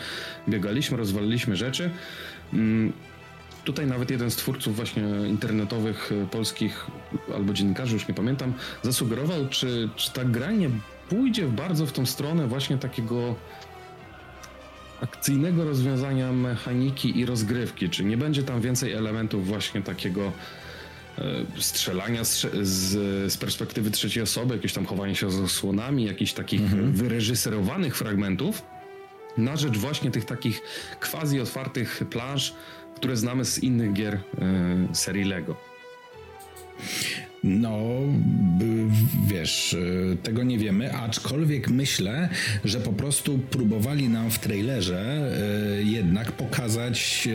biegaliśmy, 0.49 0.97
rozwaliliśmy 0.97 1.55
rzeczy. 1.55 1.89
Mm, 2.53 2.93
tutaj 3.63 3.87
nawet 3.87 4.11
jeden 4.11 4.31
z 4.31 4.35
twórców 4.35 4.75
właśnie 4.75 5.03
internetowych 5.27 6.11
e, 6.11 6.27
polskich 6.27 6.87
albo 7.35 7.53
dziennikarzy, 7.53 7.93
już 7.93 8.07
nie 8.07 8.13
pamiętam, 8.13 8.53
zasugerował, 8.83 9.47
czy, 9.49 9.89
czy 9.95 10.13
ta 10.13 10.25
gra 10.25 10.51
nie 10.51 10.69
pójdzie 11.09 11.47
bardzo 11.47 11.85
w 11.85 11.91
tą 11.91 12.05
stronę 12.05 12.47
właśnie 12.47 12.77
takiego 12.77 13.35
akcyjnego 15.03 15.65
rozwiązania 15.65 16.31
mechaniki 16.31 17.19
i 17.19 17.25
rozgrywki? 17.25 17.89
Czy 17.89 18.03
nie 18.03 18.17
będzie 18.17 18.43
tam 18.43 18.61
więcej 18.61 18.91
elementów 18.91 19.47
właśnie 19.47 19.81
takiego 19.81 20.31
e, 21.17 21.21
strzelania 21.59 22.23
z, 22.23 22.47
z, 22.61 23.37
perspektywy 23.37 23.91
trzeciej 23.91 24.23
osoby, 24.23 24.55
jakieś 24.55 24.73
tam 24.73 24.85
chowanie 24.85 25.15
się 25.15 25.31
z 25.31 25.39
osłonami, 25.39 26.05
jakichś 26.05 26.33
takich 26.33 26.61
mhm. 26.61 26.93
wyreżyserowanych 26.93 27.97
fragmentów, 27.97 28.61
na 29.37 29.57
rzecz 29.57 29.77
właśnie 29.77 30.11
tych 30.11 30.25
takich 30.25 30.61
quasi 31.11 31.39
otwartych 31.39 32.03
planż, 32.09 32.53
które 32.95 33.17
znamy 33.17 33.45
z 33.45 33.63
innych 33.63 33.93
gier 33.93 34.13
y, 34.15 34.19
serii 34.95 35.23
Lego. 35.23 35.55
No, 37.43 37.79
wiesz, 39.27 39.73
y, 39.73 40.17
tego 40.23 40.43
nie 40.43 40.57
wiemy, 40.57 40.93
aczkolwiek 40.93 41.69
myślę, 41.69 42.29
że 42.65 42.79
po 42.79 42.93
prostu 42.93 43.37
próbowali 43.37 44.09
nam 44.09 44.31
w 44.31 44.39
trailerze 44.39 45.31
y, 45.79 45.83
jednak 45.83 46.31
pokazać 46.31 47.29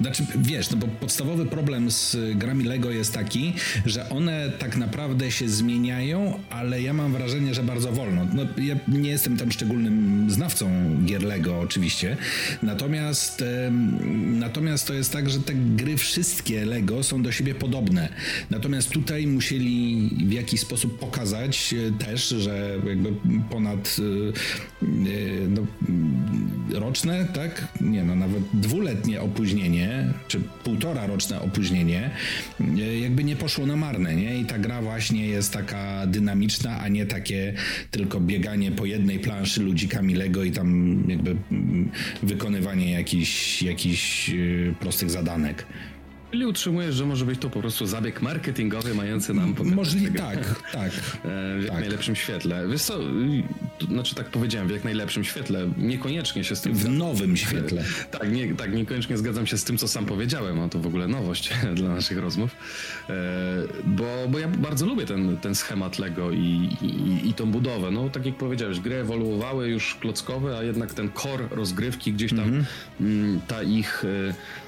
znaczy, 0.00 0.26
wiesz, 0.36 0.70
no 0.70 0.76
bo 0.76 0.86
podstawowy 0.86 1.46
problem 1.46 1.90
z 1.90 2.16
grami 2.34 2.64
Lego 2.64 2.90
jest 2.90 3.14
taki, 3.14 3.52
że 3.86 4.08
one 4.08 4.52
tak 4.58 4.76
naprawdę 4.76 5.30
się 5.30 5.48
zmieniają, 5.48 6.40
ale 6.50 6.82
ja 6.82 6.92
mam 6.92 7.12
wrażenie, 7.12 7.54
że 7.54 7.62
bardzo 7.62 7.92
wolno. 7.92 8.26
No, 8.34 8.42
ja 8.62 8.76
nie 8.88 9.10
jestem 9.10 9.36
tam 9.36 9.52
szczególnym 9.52 10.26
znawcą 10.30 10.70
gier 11.04 11.22
Lego 11.22 11.60
oczywiście, 11.60 12.16
natomiast 12.62 13.44
natomiast 14.38 14.86
to 14.86 14.94
jest 14.94 15.12
tak, 15.12 15.30
że 15.30 15.40
te 15.40 15.54
gry 15.54 15.96
wszystkie 15.96 16.64
Lego 16.64 17.02
są 17.02 17.22
do 17.22 17.32
siebie 17.32 17.54
podobne. 17.54 18.08
Natomiast 18.50 18.90
tutaj 18.90 19.26
musieli 19.26 20.10
w 20.26 20.32
jakiś 20.32 20.60
sposób 20.60 20.98
pokazać 20.98 21.74
e, 21.74 22.04
też, 22.04 22.28
że 22.28 22.78
jakby 22.86 23.12
ponad 23.50 23.96
e, 23.98 24.82
e, 24.82 25.48
no, 25.48 25.66
roczne, 26.72 27.26
tak? 27.34 27.68
Nie 27.80 28.04
no, 28.04 28.14
nawet 28.14 28.42
dwuletnie 28.52 29.20
opóźnienie 29.20 30.04
czy 30.28 30.40
półtora 30.40 31.06
roczne 31.06 31.40
opóźnienie, 31.40 32.10
e, 32.60 32.98
jakby 32.98 33.24
nie 33.24 33.36
poszło 33.36 33.66
na 33.66 33.76
marne, 33.76 34.16
nie? 34.16 34.38
I 34.38 34.44
ta 34.44 34.58
gra 34.58 34.82
właśnie 34.82 35.26
jest 35.26 35.52
taka 35.52 36.06
dynamiczna, 36.06 36.80
a 36.80 36.88
nie 36.88 37.06
takie 37.06 37.54
tylko 37.90 38.20
bieganie 38.20 38.72
po 38.72 38.86
jednej 38.86 39.18
planszy 39.18 39.62
ludzikami 39.62 40.14
Lego 40.14 40.44
i 40.44 40.52
tam 40.52 41.02
jakby 41.08 41.36
mm, 41.52 41.90
wykonywanie 42.22 42.90
jakichś, 42.90 43.62
jakichś 43.62 44.30
e, 44.30 44.34
prostych 44.80 45.10
zadanek. 45.10 45.66
Czyli 46.30 46.46
utrzymujesz, 46.46 46.94
że 46.94 47.06
może 47.06 47.24
być 47.24 47.40
to 47.40 47.50
po 47.50 47.60
prostu 47.60 47.86
zabieg 47.86 48.22
marketingowy 48.22 48.94
mający 48.94 49.34
nam 49.34 49.54
Możliwe, 49.64 50.18
tak, 50.18 50.62
tak. 50.72 50.92
W 51.58 51.62
jak 51.62 51.70
tak. 51.70 51.80
najlepszym 51.80 52.16
świetle. 52.16 52.68
Wiesz 52.68 52.82
co, 52.82 52.98
znaczy 53.88 54.14
tak 54.14 54.26
powiedziałem, 54.26 54.68
w 54.68 54.70
jak 54.70 54.84
najlepszym 54.84 55.24
świetle. 55.24 55.68
Niekoniecznie 55.78 56.44
się 56.44 56.56
z 56.56 56.60
tym... 56.60 56.72
W 56.72 56.76
zgadzam. 56.76 56.98
nowym 56.98 57.36
świetle. 57.36 57.84
tak, 58.10 58.32
nie, 58.32 58.54
tak, 58.54 58.74
niekoniecznie 58.74 59.18
zgadzam 59.18 59.46
się 59.46 59.58
z 59.58 59.64
tym, 59.64 59.78
co 59.78 59.88
sam 59.88 60.06
powiedziałem, 60.06 60.60
a 60.60 60.68
to 60.68 60.78
w 60.78 60.86
ogóle 60.86 61.08
nowość 61.08 61.50
dla 61.74 61.88
naszych 61.88 62.18
rozmów. 62.18 62.56
E, 63.10 63.14
bo, 63.84 64.04
bo 64.28 64.38
ja 64.38 64.48
bardzo 64.48 64.86
lubię 64.86 65.06
ten, 65.06 65.36
ten 65.36 65.54
schemat 65.54 65.98
Lego 65.98 66.30
i, 66.30 66.76
i, 66.82 67.28
i 67.28 67.34
tą 67.34 67.50
budowę. 67.50 67.90
No 67.90 68.08
tak 68.10 68.26
jak 68.26 68.34
powiedziałeś, 68.34 68.80
gry 68.80 68.94
ewoluowały 68.94 69.68
już 69.68 69.94
klockowe, 69.94 70.58
a 70.58 70.62
jednak 70.62 70.94
ten 70.94 71.10
core 71.12 71.48
rozgrywki 71.50 72.12
gdzieś 72.12 72.30
tam, 72.30 72.40
mm 72.48 72.64
-hmm. 73.00 73.38
ta 73.48 73.62
ich 73.62 74.04
e, 74.04 74.08
Mm, 74.08 74.67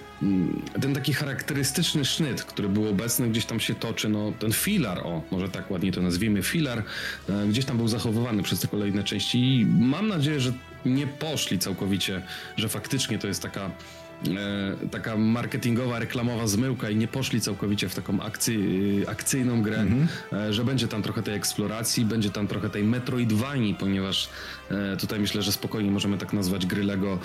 ten 0.81 0.95
taki 0.95 1.13
charakterystyczny 1.13 2.05
sznyt, 2.05 2.43
który 2.43 2.69
był 2.69 2.89
obecny, 2.89 3.29
gdzieś 3.29 3.45
tam 3.45 3.61
się 3.61 3.75
toczy, 3.75 4.09
no 4.09 4.33
ten 4.39 4.53
filar, 4.53 4.99
o, 4.99 5.23
może 5.31 5.49
tak 5.49 5.71
ładnie 5.71 5.93
to 5.93 6.03
nazwijmy, 6.03 6.43
filar, 6.43 6.83
e, 7.29 7.47
gdzieś 7.49 7.65
tam 7.65 7.77
był 7.77 7.89
zachowywany 7.89 8.43
przez 8.43 8.61
te 8.61 8.69
kolejne 8.69 9.05
części 9.05 9.61
i 9.61 9.67
mam 9.67 10.09
nadzieję, 10.09 10.41
że 10.41 10.53
nie 10.87 11.07
poszli 11.07 11.59
całkowicie, 11.59 12.23
że 12.57 12.69
faktycznie 12.69 13.19
to 13.19 13.27
jest 13.27 13.43
taka 13.43 13.71
e, 14.27 14.89
taka 14.91 15.17
marketingowa, 15.17 15.99
reklamowa 15.99 16.47
zmyłka 16.47 16.91
i 16.91 16.97
nie 16.97 17.09
poszli 17.09 17.41
całkowicie 17.41 17.89
w 17.89 17.95
taką 17.95 18.21
akcy, 18.21 18.57
akcyjną 19.07 19.63
grę, 19.63 19.77
mm 19.77 20.07
-hmm. 20.07 20.53
że 20.53 20.65
będzie 20.65 20.89
tam 20.89 21.03
trochę 21.03 21.23
tej 21.23 21.35
eksploracji, 21.35 22.05
będzie 22.05 22.31
tam 22.31 22.47
trochę 22.47 22.71
tej 22.71 22.85
Metroidvanii, 22.85 23.75
ponieważ 23.75 24.29
tutaj 24.99 25.21
myślę, 25.21 25.43
że 25.43 25.53
spokojnie 25.53 25.91
możemy 25.91 26.19
tak 26.19 26.33
nazwać 26.33 26.67
gry 26.67 26.85
Lego 26.85 27.19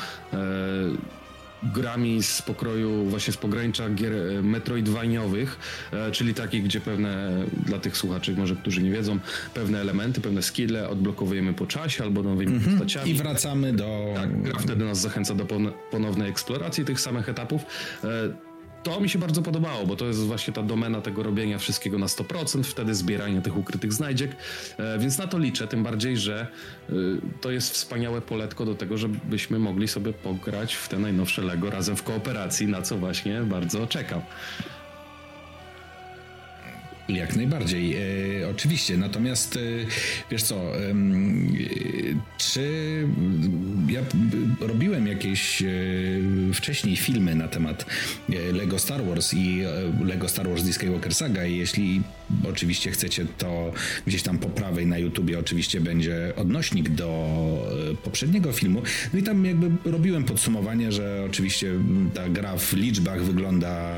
grami 1.74 2.24
z 2.24 2.42
pokroju, 2.42 3.06
właśnie 3.06 3.34
z 3.34 3.38
pogranicza 3.38 3.90
gier 3.90 4.14
e, 4.14 4.42
metroidwaniowych, 4.42 5.60
e, 5.92 6.12
czyli 6.12 6.34
takich, 6.34 6.64
gdzie 6.64 6.82
pewne, 6.82 7.32
dla 7.66 7.80
tych 7.80 7.98
słuchaczy 7.98 8.36
może, 8.38 8.56
którzy 8.56 8.84
nie 8.84 8.92
wiedzą, 8.92 9.20
pewne 9.54 9.82
elementy, 9.82 10.22
pewne 10.22 10.42
skille 10.42 10.90
odblokowujemy 10.90 11.54
po 11.54 11.66
czasie 11.68 12.04
albo 12.04 12.24
nowymi 12.24 12.52
mm 12.52 12.64
-hmm. 12.64 12.70
postaciami. 12.70 13.12
I 13.12 13.14
wracamy 13.14 13.74
do... 13.74 14.14
Tak, 14.16 14.42
gra 14.42 14.60
wtedy 14.60 14.86
nas 14.86 15.00
zachęca 15.00 15.36
do 15.36 15.46
ponownej 15.92 16.30
eksploracji 16.30 16.86
tych 16.86 17.00
samych 17.00 17.30
etapów. 17.30 17.66
To 18.86 19.00
mi 19.00 19.10
się 19.10 19.20
bardzo 19.20 19.42
podobało, 19.42 19.86
bo 19.86 19.96
to 19.96 20.06
jest 20.06 20.20
właśnie 20.20 20.54
ta 20.54 20.64
domena 20.64 21.02
tego 21.02 21.24
robienia 21.24 21.58
wszystkiego 21.58 22.00
na 22.00 22.06
100%, 22.06 22.64
wtedy 22.64 22.96
zbierania 22.96 23.42
tych 23.42 23.58
ukrytych 23.58 23.94
znajdziek, 23.94 24.32
e, 24.78 25.00
więc 25.00 25.18
na 25.18 25.28
to 25.28 25.40
liczę, 25.40 25.68
tym 25.68 25.84
bardziej, 25.84 26.18
że 26.18 26.48
e, 26.90 26.94
to 27.42 27.52
jest 27.52 27.72
wspaniałe 27.72 28.22
poletko 28.22 28.66
do 28.66 28.76
tego, 28.76 28.98
żebyśmy 28.98 29.60
mogli 29.60 29.88
sobie 29.88 30.14
pograć 30.14 30.76
w 30.76 30.90
te 30.90 31.00
najnowsze 31.00 31.42
Lego 31.42 31.70
razem 31.70 31.96
w 31.96 32.04
kooperacji, 32.04 32.68
na 32.68 32.82
co 32.82 32.98
właśnie 32.98 33.42
bardzo 33.42 33.88
czekam. 33.88 34.22
Jak 37.10 37.36
najbardziej, 37.36 37.96
e, 38.42 38.50
oczywiście. 38.50 38.98
Natomiast 38.98 39.60
wiesz 40.32 40.44
co, 40.44 40.62
czy 42.38 43.08
robiłem 44.60 45.08
jakieś 45.08 45.62
e, 45.62 45.66
wcześniej 46.54 46.96
filmy 46.96 47.36
na 47.36 47.48
temat 47.48 47.86
e, 48.30 48.52
Lego 48.52 48.80
Star 48.80 49.06
Wars 49.06 49.34
i 49.34 49.62
e, 49.62 50.06
Lego 50.06 50.30
Star 50.30 50.50
Wars 50.50 50.64
The 50.64 50.74
Skywalker 50.74 51.16
Saga 51.16 51.46
i 51.46 51.58
jeśli 51.58 52.02
oczywiście 52.50 52.92
chcecie, 52.92 53.26
to 53.38 53.72
gdzieś 54.08 54.24
tam 54.24 54.38
po 54.38 54.50
prawej 54.50 54.88
na 54.88 54.98
YouTubie 54.98 55.40
oczywiście 55.40 55.82
będzie 55.82 56.34
odnośnik 56.36 56.90
do 56.90 57.08
e, 57.92 57.96
poprzedniego 57.96 58.52
filmu. 58.52 58.82
No 59.14 59.20
i 59.20 59.24
tam 59.24 59.46
jakby 59.46 59.92
robiłem 59.92 60.24
podsumowanie, 60.24 60.92
że 60.92 61.24
oczywiście 61.26 61.74
ta 62.14 62.30
gra 62.30 62.58
w 62.58 62.74
liczbach 62.74 63.24
wygląda 63.24 63.96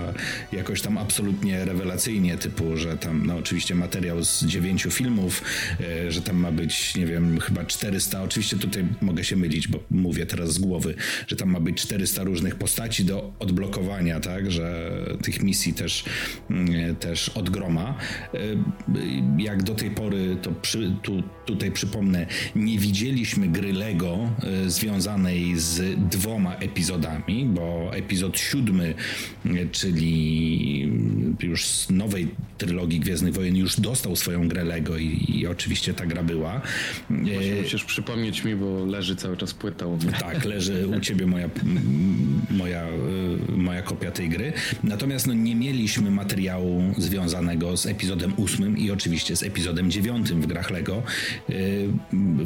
jakoś 0.52 0.82
tam 0.82 0.98
absolutnie 0.98 1.66
rewelacyjnie, 1.66 2.38
typu, 2.38 2.78
że 2.78 2.98
tam 2.98 3.26
no 3.26 3.36
oczywiście 3.36 3.76
materiał 3.76 4.24
z 4.24 4.46
dziewięciu 4.46 4.92
filmów, 4.92 5.44
e, 5.80 6.12
że 6.12 6.22
tam 6.22 6.38
ma 6.38 6.52
być, 6.52 6.96
nie 6.96 7.06
wiem, 7.06 7.40
chyba 7.40 7.66
400, 7.66 8.24
oczywiście 8.24 8.58
tutaj 8.58 8.86
mogę 9.02 9.24
się 9.24 9.36
mylić, 9.36 9.68
bo 9.68 9.80
mówię 9.92 10.26
teraz 10.26 10.54
z 10.54 10.58
głowy, 10.58 10.96
że 11.28 11.36
tam 11.36 11.50
ma 11.50 11.60
być 11.60 11.82
400 11.82 12.24
różnych 12.24 12.56
postaci 12.56 13.06
do 13.06 13.34
odblokowania, 13.40 14.20
tak, 14.20 14.52
że 14.52 14.92
tych 15.24 15.44
misji 15.44 15.74
też, 15.74 16.06
mm, 16.50 16.96
też 16.96 17.30
od 17.30 17.50
groma. 17.50 17.98
E, 18.34 18.40
jak 19.38 19.64
do 19.64 19.76
tej 19.76 19.92
pory, 19.92 20.38
to 20.42 20.52
przy, 20.52 20.96
tu, 21.02 21.24
tutaj 21.46 21.72
przypomnę, 21.72 22.28
nie 22.56 22.80
widzieliśmy 22.80 23.48
gry 23.48 23.74
Lego 23.74 24.18
e, 24.44 24.70
związanej 24.70 25.60
z 25.60 26.00
dwoma 26.10 26.56
epizodami, 26.56 27.46
bo 27.46 27.90
epizod 27.94 28.40
siódmy, 28.40 28.94
czyli 29.72 30.92
już 31.42 31.66
z 31.66 31.90
nowej 31.90 32.28
trylogii 32.58 33.00
Gwiezdnych 33.00 33.34
Wojen 33.34 33.56
już 33.56 33.80
dostał 33.80 34.16
swoją 34.16 34.48
grę 34.48 34.64
Lego 34.64 34.98
i, 34.98 35.26
i 35.30 35.48
oczywiście 35.48 35.94
ta 35.94 36.06
gra 36.06 36.24
była. 36.24 36.62
Właśnie 37.10 37.56
musisz 37.62 37.84
przypomnieć 37.84 38.44
mi, 38.44 38.56
bo 38.56 38.86
leży 38.86 39.16
cały 39.16 39.38
czas 39.38 39.54
płyta 39.54 39.86
u 39.86 39.98
mnie. 39.98 40.12
Tak, 40.12 40.46
leży 40.46 40.88
u 40.88 41.00
ciebie 41.00 41.26
moja, 41.26 41.50
moja, 42.50 42.88
moja 43.58 43.82
kopia 43.82 44.12
tej 44.12 44.30
gry. 44.30 44.54
Natomiast 44.84 45.28
no, 45.28 45.34
nie 45.34 45.56
mieliśmy 45.56 46.12
materiału 46.12 46.84
związanego 46.98 47.78
z 47.78 47.86
epizodem 47.86 48.07
ósmym 48.38 48.78
i 48.78 48.92
oczywiście 48.92 49.36
z 49.36 49.44
epizodem 49.44 49.92
dziewiątym 49.92 50.42
w 50.42 50.48
grach 50.48 50.70
Lego. 50.70 51.04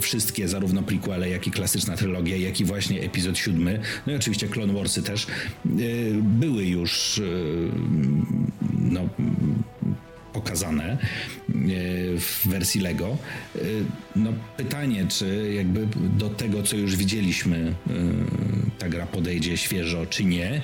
Wszystkie, 0.02 0.48
zarówno 0.48 0.84
prequele, 0.84 1.30
jak 1.30 1.48
i 1.48 1.52
klasyczna 1.52 1.98
trylogia, 1.98 2.38
jak 2.38 2.60
i 2.62 2.66
właśnie 2.66 3.02
epizod 3.02 3.38
siódmy, 3.38 3.80
no 4.08 4.14
i 4.14 4.16
oczywiście 4.16 4.48
Clone 4.48 4.74
Warsy 4.74 5.04
też, 5.04 5.28
były 6.22 6.66
już 6.66 7.22
no, 8.80 9.10
pokazane 10.34 10.98
w 12.18 12.48
wersji 12.48 12.82
Lego. 12.82 13.18
No, 14.16 14.34
pytanie, 14.58 15.06
czy 15.10 15.54
jakby 15.56 15.88
do 16.18 16.30
tego, 16.30 16.64
co 16.64 16.76
już 16.76 16.96
widzieliśmy, 16.96 17.74
ta 18.82 18.90
gra 18.90 19.06
podejdzie 19.06 19.58
świeżo, 19.58 20.06
czy 20.06 20.26
nie, 20.26 20.62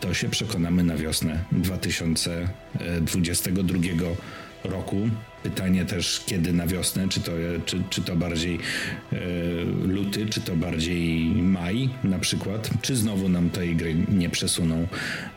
to 0.00 0.14
się 0.14 0.28
przekonamy 0.28 0.84
na 0.84 0.96
wiosnę 0.96 1.44
2022 1.52 3.78
roku. 4.64 5.08
Pytanie 5.42 5.84
też, 5.84 6.22
kiedy 6.26 6.52
na 6.52 6.66
wiosnę, 6.66 7.08
czy 7.08 7.20
to, 7.20 7.32
czy, 7.66 7.82
czy 7.90 8.02
to 8.02 8.16
bardziej 8.16 8.58
e, 9.12 9.18
luty, 9.84 10.26
czy 10.26 10.40
to 10.40 10.56
bardziej 10.56 11.20
maj 11.30 11.90
na 12.04 12.18
przykład, 12.18 12.70
czy 12.82 12.96
znowu 12.96 13.28
nam 13.28 13.50
tej 13.50 13.76
gry 13.76 13.96
nie 14.08 14.30
przesuną, 14.30 14.86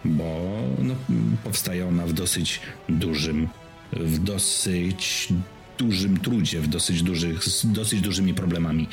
bo 0.05 0.57
no, 0.79 0.95
powstaje 1.43 1.87
ona 1.87 2.05
w 2.05 2.13
dosyć 2.13 2.59
dużym, 2.89 3.47
w 3.91 4.19
dosyć 4.19 5.29
dużym 5.77 6.17
trudzie, 6.17 6.61
w 6.61 6.67
dosyć, 6.67 7.03
dużych, 7.03 7.43
z 7.43 7.71
dosyć 7.71 8.01
dużymi 8.01 8.33
problemami. 8.33 8.87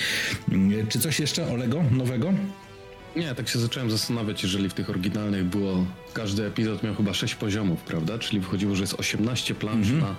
Czy 0.88 0.98
coś 0.98 1.20
jeszcze 1.20 1.52
Olego 1.52 1.82
nowego? 1.90 2.32
Nie, 3.16 3.34
tak 3.34 3.48
się 3.48 3.58
zacząłem 3.58 3.90
zastanawiać, 3.90 4.42
jeżeli 4.42 4.68
w 4.68 4.74
tych 4.74 4.90
oryginalnych 4.90 5.44
było, 5.44 5.86
każdy 6.12 6.46
epizod 6.46 6.82
miał 6.82 6.94
chyba 6.94 7.14
6 7.14 7.34
poziomów, 7.34 7.80
prawda? 7.82 8.18
Czyli 8.18 8.40
wychodziło, 8.40 8.76
że 8.76 8.82
jest 8.82 8.94
18 8.94 9.54
plansz 9.54 9.88
mm 9.88 10.00
-hmm. 10.00 10.02
na 10.02 10.14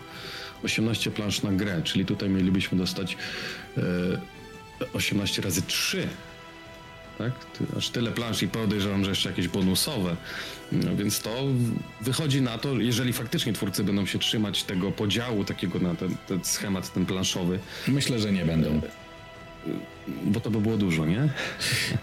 18 0.63 1.11
plansz 1.11 1.43
na 1.43 1.51
grę, 1.51 1.81
czyli 1.83 2.05
tutaj 2.05 2.29
mielibyśmy 2.29 2.77
dostać 2.77 3.17
e, 3.77 3.81
18 4.93 5.41
razy 5.41 5.61
3 5.61 6.07
tak? 7.17 7.31
Aż 7.77 7.89
tyle 7.89 8.11
plansz 8.11 8.43
i 8.43 8.47
podejrzewam, 8.47 9.03
że 9.03 9.09
jeszcze 9.09 9.29
jakieś 9.29 9.47
bonusowe. 9.47 10.15
No 10.71 10.95
więc 10.95 11.19
to 11.19 11.45
wychodzi 12.01 12.41
na 12.41 12.57
to, 12.57 12.79
jeżeli 12.79 13.13
faktycznie 13.13 13.53
twórcy 13.53 13.83
będą 13.83 14.05
się 14.05 14.19
trzymać 14.19 14.63
tego 14.63 14.91
podziału 14.91 15.43
takiego 15.43 15.79
na 15.79 15.95
ten, 15.95 16.15
ten 16.27 16.43
schemat, 16.43 16.93
ten 16.93 17.05
planszowy. 17.05 17.59
Myślę, 17.87 18.19
że 18.19 18.31
nie 18.31 18.45
będą. 18.45 18.81
Bo 20.25 20.39
to 20.39 20.51
by 20.51 20.61
było 20.61 20.77
dużo, 20.77 21.05
nie? 21.05 21.29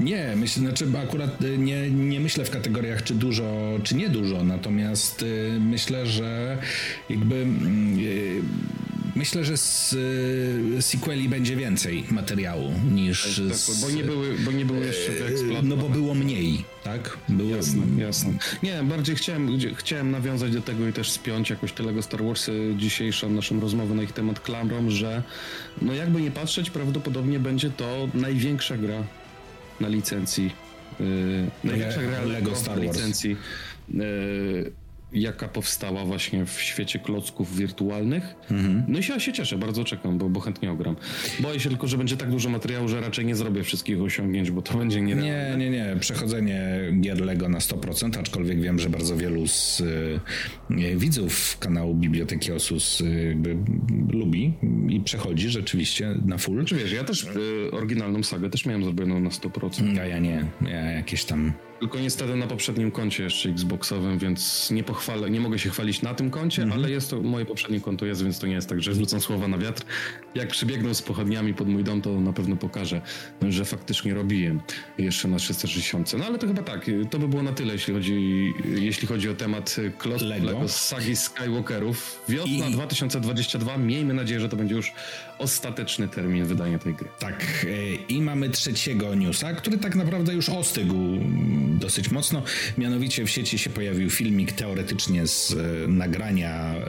Nie, 0.01 0.33
myślę, 0.37 0.63
znaczy 0.63 0.87
akurat 1.03 1.43
y, 1.43 1.59
nie, 1.59 1.91
nie 1.91 2.21
myślę 2.21 2.45
w 2.45 2.51
kategoriach 2.51 3.03
czy 3.03 3.15
dużo, 3.15 3.79
czy 3.83 3.95
nie 3.95 4.09
dużo, 4.09 4.45
natomiast 4.45 5.23
y, 5.23 5.59
myślę, 5.61 6.07
że 6.07 6.59
jakby 7.11 7.35
mm, 7.35 7.99
y, 7.99 8.43
Myślę, 9.19 9.45
że 9.45 9.57
z 9.57 9.93
y, 10.79 10.83
sequeli 10.83 11.29
będzie 11.29 11.57
więcej 11.57 12.05
materiału 12.11 12.73
niż. 12.93 13.23
Tak, 13.23 13.49
tak, 13.49 13.57
z, 13.57 13.81
bo, 13.81 13.91
nie 13.91 14.05
były, 14.05 14.39
bo 14.39 14.53
nie 14.53 14.65
były 14.65 14.87
jeszcze 14.87 15.13
wyeksploatowane. 15.13 15.69
No 15.69 15.77
bo 15.77 15.89
było 15.89 16.15
mniej, 16.15 16.65
tak? 16.85 17.19
Było... 17.29 17.57
Jasne, 17.57 17.83
jasne. 17.97 18.33
Nie, 18.63 18.83
bardziej 18.83 19.17
chciałem, 19.17 19.59
chciałem 19.75 20.11
nawiązać 20.11 20.53
do 20.53 20.63
tego 20.63 20.89
i 20.89 20.93
też 20.93 21.11
spiąć 21.11 21.51
jakoś 21.51 21.73
tego 21.73 22.03
Star 22.03 22.25
Warsy 22.25 22.75
dzisiejszą 22.77 23.31
naszą 23.31 23.61
rozmowę 23.61 23.95
na 23.95 24.03
ich 24.03 24.13
temat 24.13 24.41
klamrą, 24.41 24.91
że 24.91 25.23
no 25.83 25.95
jakby 25.95 26.21
nie 26.21 26.31
patrzeć, 26.31 26.71
prawdopodobnie 26.71 27.39
będzie 27.41 27.71
to 27.71 28.09
największa 28.15 28.77
gra 28.77 29.03
na 29.81 29.89
licencji. 29.89 30.53
Yy, 31.01 31.07
największa 31.65 32.03
gra 32.03 32.25
Lego 32.25 32.57
Star 32.57 32.77
Wars. 32.77 32.97
licencji. 32.97 33.37
Yy, 33.95 34.73
jaka 35.13 35.49
powstała 35.49 36.05
właśnie 36.05 36.47
w 36.47 36.61
świecie 36.61 36.99
klocków 36.99 37.57
wirtualnych. 37.57 38.35
Mhm. 38.51 38.85
No 38.89 38.99
i 38.99 39.03
się, 39.03 39.13
ja 39.13 39.21
się 39.21 39.33
cieszę, 39.33 39.59
bardzo 39.59 39.85
czekam, 39.85 40.19
bo, 40.19 40.29
bo 40.29 40.41
chętnie 40.41 40.73
ogram. 40.73 40.97
Boję 41.41 41.61
się 41.61 41.69
tylko, 41.69 41.87
że 41.87 41.99
będzie 41.99 42.17
tak 42.17 42.31
dużo 42.31 42.51
materiału, 42.51 42.89
że 42.89 43.01
raczej 43.01 43.25
nie 43.25 43.37
zrobię 43.37 43.65
wszystkich 43.65 44.03
osiągnięć, 44.03 44.51
bo 44.51 44.63
to 44.63 44.79
będzie 44.79 45.01
nierealne. 45.01 45.57
Nie, 45.57 45.71
nie, 45.71 45.71
nie. 45.71 45.97
Przechodzenie 46.01 46.81
gier 47.01 47.21
Lego 47.21 47.49
na 47.49 47.59
100%, 47.59 48.19
aczkolwiek 48.19 48.61
wiem, 48.61 48.79
że 48.79 48.91
bardzo 48.91 49.17
wielu 49.17 49.47
z 49.47 49.81
y, 49.81 50.97
widzów 50.97 51.59
kanału 51.59 51.95
Biblioteki 51.95 52.53
Osus 52.53 53.01
y, 53.01 53.37
lubi 54.13 54.53
i 54.89 55.01
przechodzi 55.01 55.49
rzeczywiście 55.49 56.15
na 56.25 56.39
full. 56.39 56.65
Czy 56.65 56.77
wiesz, 56.77 56.93
ja 56.93 57.05
też 57.05 57.25
y, 57.25 57.71
oryginalną 57.73 58.23
sagę 58.23 58.51
też 58.51 58.67
miałem 58.67 58.85
zrobioną 58.85 59.21
na 59.21 59.31
100%. 59.31 60.01
A 60.01 60.05
ja 60.05 60.19
nie. 60.19 60.47
Ja 60.61 60.91
jakieś 60.91 61.25
tam 61.25 61.53
tylko 61.81 61.99
niestety 61.99 62.37
na 62.37 62.47
poprzednim 62.47 62.91
koncie 62.91 63.23
jeszcze 63.23 63.49
Xboxowym, 63.49 64.19
więc 64.19 64.71
nie 64.71 64.85
pochwalę, 64.85 65.31
nie 65.31 65.41
mogę 65.41 65.59
się 65.59 65.71
chwalić 65.71 66.03
na 66.03 66.15
tym 66.15 66.31
koncie, 66.31 66.63
-hmm. 66.63 66.73
ale 66.73 66.91
jest 66.91 67.11
to, 67.11 67.23
moje 67.23 67.47
poprzednie 67.47 67.81
konto 67.81 68.07
jest, 68.07 68.23
więc 68.23 68.39
to 68.39 68.47
nie 68.47 68.55
jest 68.55 68.69
tak, 68.69 68.83
że 68.83 68.95
rzucam 68.95 69.21
słowa 69.21 69.49
na 69.49 69.59
wiatr. 69.59 69.83
Jak 70.35 70.49
przybiegną 70.49 70.95
z 70.95 71.03
pochodniami 71.03 71.55
pod 71.55 71.69
mój 71.69 71.85
dom, 71.85 72.03
to 72.03 72.21
na 72.21 72.33
pewno 72.33 72.57
pokażę, 72.57 73.01
że 73.49 73.65
faktycznie 73.65 74.15
robiłem 74.15 74.61
jeszcze 74.99 75.29
na 75.29 75.37
360. 75.37 76.13
No 76.19 76.25
ale 76.25 76.39
to 76.39 76.47
chyba 76.47 76.63
tak, 76.63 76.87
to 77.11 77.19
by 77.19 77.29
było 77.29 77.43
na 77.43 77.53
tyle, 77.53 77.73
jeśli 77.73 77.95
chodzi, 77.95 78.53
jeśli 78.65 79.09
chodzi 79.09 79.29
o 79.29 79.35
temat 79.35 79.77
Close 79.99 80.25
Lego, 80.25 80.47
Lego 80.47 80.69
sagi 80.69 81.17
Skywalkerów. 81.17 82.23
Wiosna 82.29 82.69
I... 82.69 82.73
2022, 82.73 83.79
miejmy 83.79 84.15
nadzieję, 84.15 84.41
że 84.41 84.49
to 84.49 84.57
będzie 84.57 84.75
już 84.75 84.93
ostateczny 85.39 86.09
termin 86.09 86.45
wydania 86.45 86.79
tej 86.79 86.95
gry. 86.95 87.09
Tak, 87.19 87.67
e, 87.69 87.95
i 87.95 88.23
mamy 88.23 88.51
trzeciego 88.51 89.15
newsa, 89.15 89.53
który 89.53 89.79
tak 89.79 89.97
naprawdę 89.97 90.35
już 90.35 90.49
ostygł 90.49 90.95
dosyć 91.81 92.11
mocno. 92.11 92.43
Mianowicie 92.79 93.25
w 93.25 93.31
sieci 93.31 93.59
się 93.59 93.71
pojawił 93.71 94.11
filmik 94.11 94.53
teoretycznie 94.53 95.27
z 95.27 95.53
e, 95.53 95.89
nagrania 95.89 96.75
e, 96.75 96.83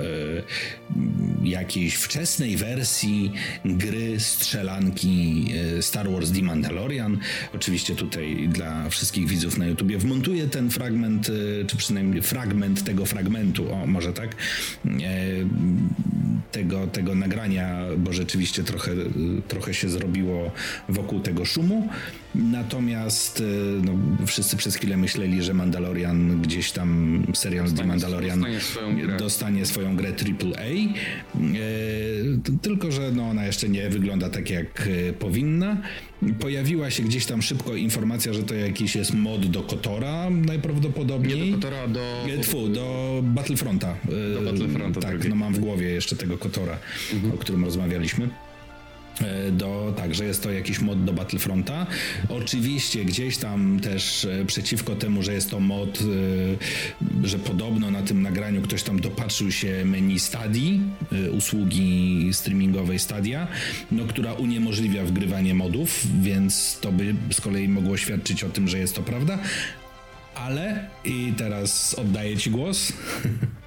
jakiejś 1.44 1.96
wczesnej 1.96 2.58
wersji 2.58 3.32
gry 3.66 4.20
strzelanki 4.20 5.46
Star 5.82 6.12
Wars 6.12 6.32
The 6.32 6.42
Mandalorian. 6.42 7.18
Oczywiście 7.56 7.96
tutaj 7.96 8.50
dla 8.52 8.90
wszystkich 8.90 9.28
widzów 9.28 9.58
na 9.58 9.66
YouTubie 9.66 9.98
wmontuję 9.98 10.48
ten 10.48 10.70
fragment, 10.70 11.32
czy 11.68 11.78
przynajmniej 11.78 12.22
fragment 12.22 12.84
tego 12.84 13.06
fragmentu, 13.06 13.74
o 13.74 13.88
może 13.88 14.14
tak, 14.14 14.36
tego, 16.52 16.88
tego 16.88 17.16
nagrania, 17.16 17.80
bo 17.98 18.14
rzeczywiście 18.14 18.64
trochę, 18.64 18.92
trochę 19.48 19.74
się 19.74 19.90
zrobiło 19.90 20.52
wokół 20.90 21.20
tego 21.20 21.46
szumu. 21.46 21.90
Natomiast 22.36 23.44
no, 23.84 23.92
wszyscy 24.26 24.58
przez 24.58 24.76
chwilę 24.76 24.98
myśleli, 24.98 25.44
że 25.44 25.54
Mandalorian 25.54 26.42
gdzieś 26.42 26.72
tam 26.72 27.24
serial 27.34 27.66
dostanie, 27.66 27.82
The 27.82 27.88
Mandalorian 27.88 28.40
dostanie 28.40 28.62
swoją 28.62 28.96
grę, 28.96 29.18
dostanie 29.18 29.66
swoją 29.66 29.96
grę 29.96 30.10
AAA. 30.10 30.64
E, 30.64 32.58
tylko, 32.62 32.92
że 32.92 33.12
no, 33.12 33.30
ona 33.30 33.46
jeszcze 33.46 33.70
nie 33.70 33.90
wygląda 33.90 34.30
tak 34.30 34.50
jak 34.50 34.88
e, 35.10 35.14
powinna. 35.14 35.78
Pojawiła 36.40 36.90
się 36.90 37.04
gdzieś 37.04 37.26
tam 37.26 37.42
szybko 37.42 37.76
informacja, 37.76 38.34
że 38.34 38.44
to 38.44 38.56
jakiś 38.56 38.96
jest 38.96 39.14
mod 39.14 39.46
do 39.46 39.64
Kotora 39.64 40.30
najprawdopodobniej. 40.30 41.42
Nie 41.42 41.52
do 41.52 41.58
Kotora, 41.58 41.88
do... 41.88 42.00
E, 42.30 42.38
tfu, 42.38 42.68
do 42.68 43.20
Battlefronta. 43.24 43.96
Do 44.34 44.52
Battlefronta, 44.52 45.02
tak. 45.02 45.30
No 45.30 45.36
mam 45.36 45.54
w 45.54 45.60
głowie 45.60 45.90
jeszcze 45.90 46.16
tego 46.16 46.38
Kotora, 46.38 46.78
mhm. 47.14 47.34
o 47.34 47.38
którym 47.38 47.66
rozmawialiśmy. 47.66 48.30
E, 49.22 49.52
do, 49.52 49.94
tak, 49.98 50.16
że 50.16 50.26
jest 50.26 50.44
to 50.44 50.52
jakiś 50.52 50.80
mod 50.80 51.04
do 51.04 51.14
Battlefronta. 51.14 51.88
Oczywiście 52.30 53.06
gdzieś 53.06 53.38
tam 53.38 53.80
też 53.80 54.26
e, 54.26 54.46
przeciwko 54.46 54.96
temu, 54.96 55.24
że 55.24 55.34
jest 55.34 55.50
to 55.52 55.60
mod, 55.60 56.00
e, 57.24 57.28
że 57.28 57.40
podobno 57.40 57.92
na 57.92 58.02
tym 58.02 58.22
nagraniu 58.22 58.62
ktoś 58.62 58.84
tam 58.84 59.00
dopatrzył 59.00 59.52
się 59.52 59.86
menu 59.86 60.20
Stadii, 60.20 60.82
usługi 61.32 62.30
streamingowej 62.34 63.00
Stadia, 63.00 63.48
no, 63.92 64.06
która 64.06 64.34
uniemożliwia 64.34 65.06
wgrywanie 65.06 65.54
modów, 65.54 66.08
więc 66.22 66.80
to 66.82 66.92
by 66.92 67.16
z 67.32 67.42
kolei 67.42 67.70
mogło 67.70 67.98
świadczyć 67.98 68.44
o 68.44 68.50
tym, 68.50 68.68
że 68.68 68.80
jest 68.80 68.96
to 68.96 69.02
prawda. 69.02 69.40
Ale 70.36 70.88
i 71.06 71.34
teraz 71.38 71.94
oddaję 71.94 72.38
Ci 72.38 72.52
głos. 72.52 72.94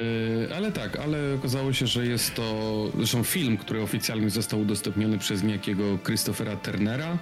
Yy, 0.00 0.54
ale 0.56 0.72
tak, 0.72 0.96
ale 0.96 1.34
okazało 1.34 1.72
się, 1.72 1.86
że 1.86 2.06
jest 2.06 2.34
to 2.34 2.84
zresztą 2.96 3.24
film, 3.24 3.56
który 3.56 3.82
oficjalnie 3.82 4.30
został 4.30 4.60
udostępniony 4.60 5.18
przez 5.18 5.42
niejakiego 5.42 5.98
Christophera 6.04 6.56
Turnera, 6.56 7.18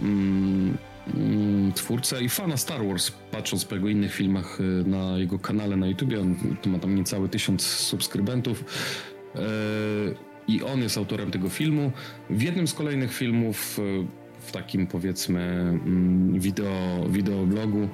mm, 0.00 0.76
mm, 1.14 1.72
twórcę 1.72 2.22
i 2.22 2.28
fana 2.28 2.56
Star 2.56 2.86
Wars, 2.86 3.10
patrząc 3.10 3.64
po 3.64 3.74
jego 3.74 3.88
innych 3.88 4.14
filmach 4.14 4.58
yy, 4.60 4.90
na 4.90 5.18
jego 5.18 5.38
kanale 5.38 5.76
na 5.76 5.86
YouTube, 5.86 6.12
on 6.20 6.36
ma 6.66 6.78
tam 6.78 6.94
niecały 6.94 7.28
tysiąc 7.28 7.62
subskrybentów. 7.62 8.64
Yy, 9.34 9.40
I 10.48 10.62
on 10.62 10.80
jest 10.82 10.98
autorem 10.98 11.30
tego 11.30 11.48
filmu. 11.48 11.92
W 12.30 12.42
jednym 12.42 12.68
z 12.68 12.74
kolejnych 12.74 13.14
filmów, 13.14 13.80
w 14.46 14.52
takim 14.52 14.86
powiedzmy 14.86 15.40
mm, 15.40 16.40
wideo, 16.40 17.08
wideoblogu, 17.08 17.88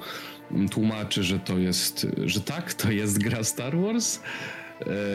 tłumaczy, 0.71 1.23
że 1.23 1.39
to 1.39 1.57
jest, 1.57 2.07
że 2.25 2.41
tak, 2.41 2.73
to 2.73 2.91
jest 2.91 3.23
gra 3.23 3.43
Star 3.43 3.77
Wars. 3.77 4.19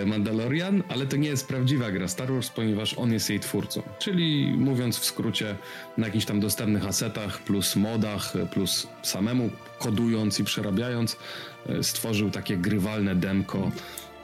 E, 0.03 0.07
Mandalorian, 0.07 0.83
ale 0.89 1.07
to 1.07 1.17
nie 1.17 1.29
jest 1.29 1.49
prawdziwa 1.49 1.91
gra 1.91 2.09
Star 2.09 2.33
Wars, 2.33 2.49
ponieważ 2.51 2.95
on 2.95 3.13
jest 3.13 3.31
jej 3.31 3.41
twórcą. 3.41 3.83
Czyli 3.99 4.55
mówiąc 4.59 4.99
w 4.99 5.05
skrócie, 5.05 5.57
na 5.97 6.07
jakichś 6.07 6.27
tam 6.27 6.41
dostępnych 6.41 6.87
asetach, 6.87 7.39
plus 7.39 7.77
modach, 7.77 8.33
plus 8.53 8.87
samemu 9.03 9.51
kodując 9.79 10.41
i 10.41 10.45
przerabiając, 10.45 11.17
e, 11.69 11.83
stworzył 11.83 12.31
takie 12.31 12.57
grywalne 12.57 13.15
demko 13.15 13.71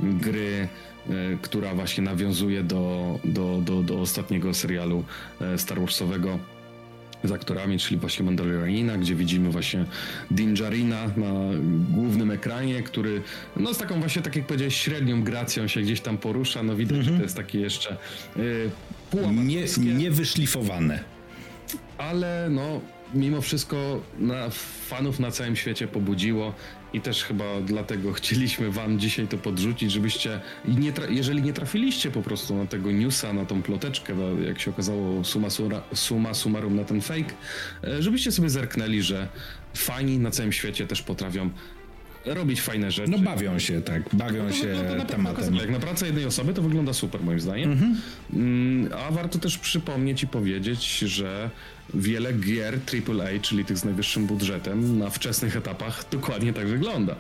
gry, 0.01 0.69
e, 1.09 1.13
która 1.43 1.75
właśnie 1.75 2.05
nawiązuje 2.05 2.63
do, 2.63 3.19
do, 3.25 3.61
do, 3.65 3.83
do 3.83 4.01
ostatniego 4.01 4.55
serialu 4.55 5.05
Star 5.57 5.81
Warsowego 5.81 6.39
z 7.25 7.33
aktorami, 7.33 7.79
czyli 7.79 8.01
właśnie 8.01 8.25
Mandalorianina, 8.25 8.99
gdzie 8.99 9.15
widzimy 9.15 9.51
właśnie 9.51 9.85
Dinjarina 10.31 11.07
na 11.17 11.33
głównym 11.91 12.31
ekranie, 12.31 12.83
który 12.83 13.23
no 13.57 13.75
z 13.75 13.79
taką 13.79 14.01
właśnie, 14.01 14.23
tak 14.23 14.37
jak 14.37 14.47
powiedziałeś, 14.47 14.77
średnią 14.77 15.23
gracją 15.23 15.69
się 15.69 15.83
gdzieś 15.83 16.01
tam 16.01 16.19
porusza. 16.19 16.63
No 16.63 16.77
widać, 16.77 17.05
że 17.05 17.11
to 17.11 17.23
jest 17.23 17.37
takie 17.37 17.61
jeszcze 17.61 17.97
yy, 18.37 18.71
nie, 19.45 19.95
Niewyszlifowane. 19.95 21.05
Ale 21.99 22.49
no 22.51 22.81
mimo 23.15 23.41
wszystko 23.41 24.01
na 24.19 24.51
fanów 24.89 25.21
na 25.21 25.31
całym 25.31 25.57
świecie 25.57 25.89
pobudziło 25.89 26.55
i 26.93 27.01
też 27.01 27.25
chyba 27.25 27.45
dlatego 27.67 28.13
chcieliśmy 28.13 28.71
wam 28.71 28.99
dzisiaj 28.99 29.29
to 29.29 29.39
podrzucić, 29.39 29.93
żebyście, 29.93 30.41
nie 30.69 30.93
jeżeli 31.09 31.43
nie 31.43 31.53
trafiliście 31.53 32.11
po 32.11 32.23
prostu 32.23 32.57
na 32.57 32.67
tego 32.67 32.91
newsa, 32.91 33.33
na 33.33 33.45
tą 33.45 33.63
ploteczkę, 33.63 34.15
jak 34.47 34.61
się 34.61 34.71
okazało 34.71 35.25
suma, 35.25 35.51
sura, 35.51 35.83
suma 35.95 36.35
summarum 36.35 36.77
na 36.77 36.85
ten 36.85 37.01
fake, 37.01 37.35
e, 37.85 38.03
żebyście 38.03 38.33
sobie 38.33 38.51
zerknęli, 38.51 39.03
że 39.03 39.29
fani 39.75 40.19
na 40.19 40.31
całym 40.31 40.53
świecie 40.53 40.87
też 40.87 41.03
potrafią 41.03 41.51
robić 42.25 42.61
fajne 42.61 42.91
rzeczy. 42.91 43.11
No 43.11 43.19
bawią 43.19 43.59
się, 43.59 43.83
tak, 43.83 44.03
bawią 44.13 44.45
no 44.45 44.53
się 44.53 44.75
no, 44.99 45.05
tematem. 45.05 45.55
Jak 45.55 45.71
na 45.71 45.79
pracę 45.79 46.07
jednej 46.07 46.25
osoby 46.25 46.55
to 46.55 46.63
wygląda 46.63 46.93
super 46.93 47.23
moim 47.23 47.41
zdaniem. 47.41 47.73
Mhm. 47.73 47.97
Mm, 48.33 48.93
a 48.93 49.11
warto 49.11 49.39
też 49.39 49.59
przypomnieć 49.59 50.23
i 50.23 50.27
powiedzieć, 50.27 50.99
że 50.99 51.51
wiele 51.95 52.33
gier 52.33 52.75
AAA, 52.75 53.41
czyli 53.43 53.65
tych 53.65 53.79
z 53.79 53.85
najwyższym 53.85 54.27
budżetem, 54.27 54.99
na 54.99 55.11
wczesnych 55.11 55.57
etapach 55.57 56.05
dokładnie 56.11 56.53
tak 56.53 56.67
wygląda. 56.67 57.17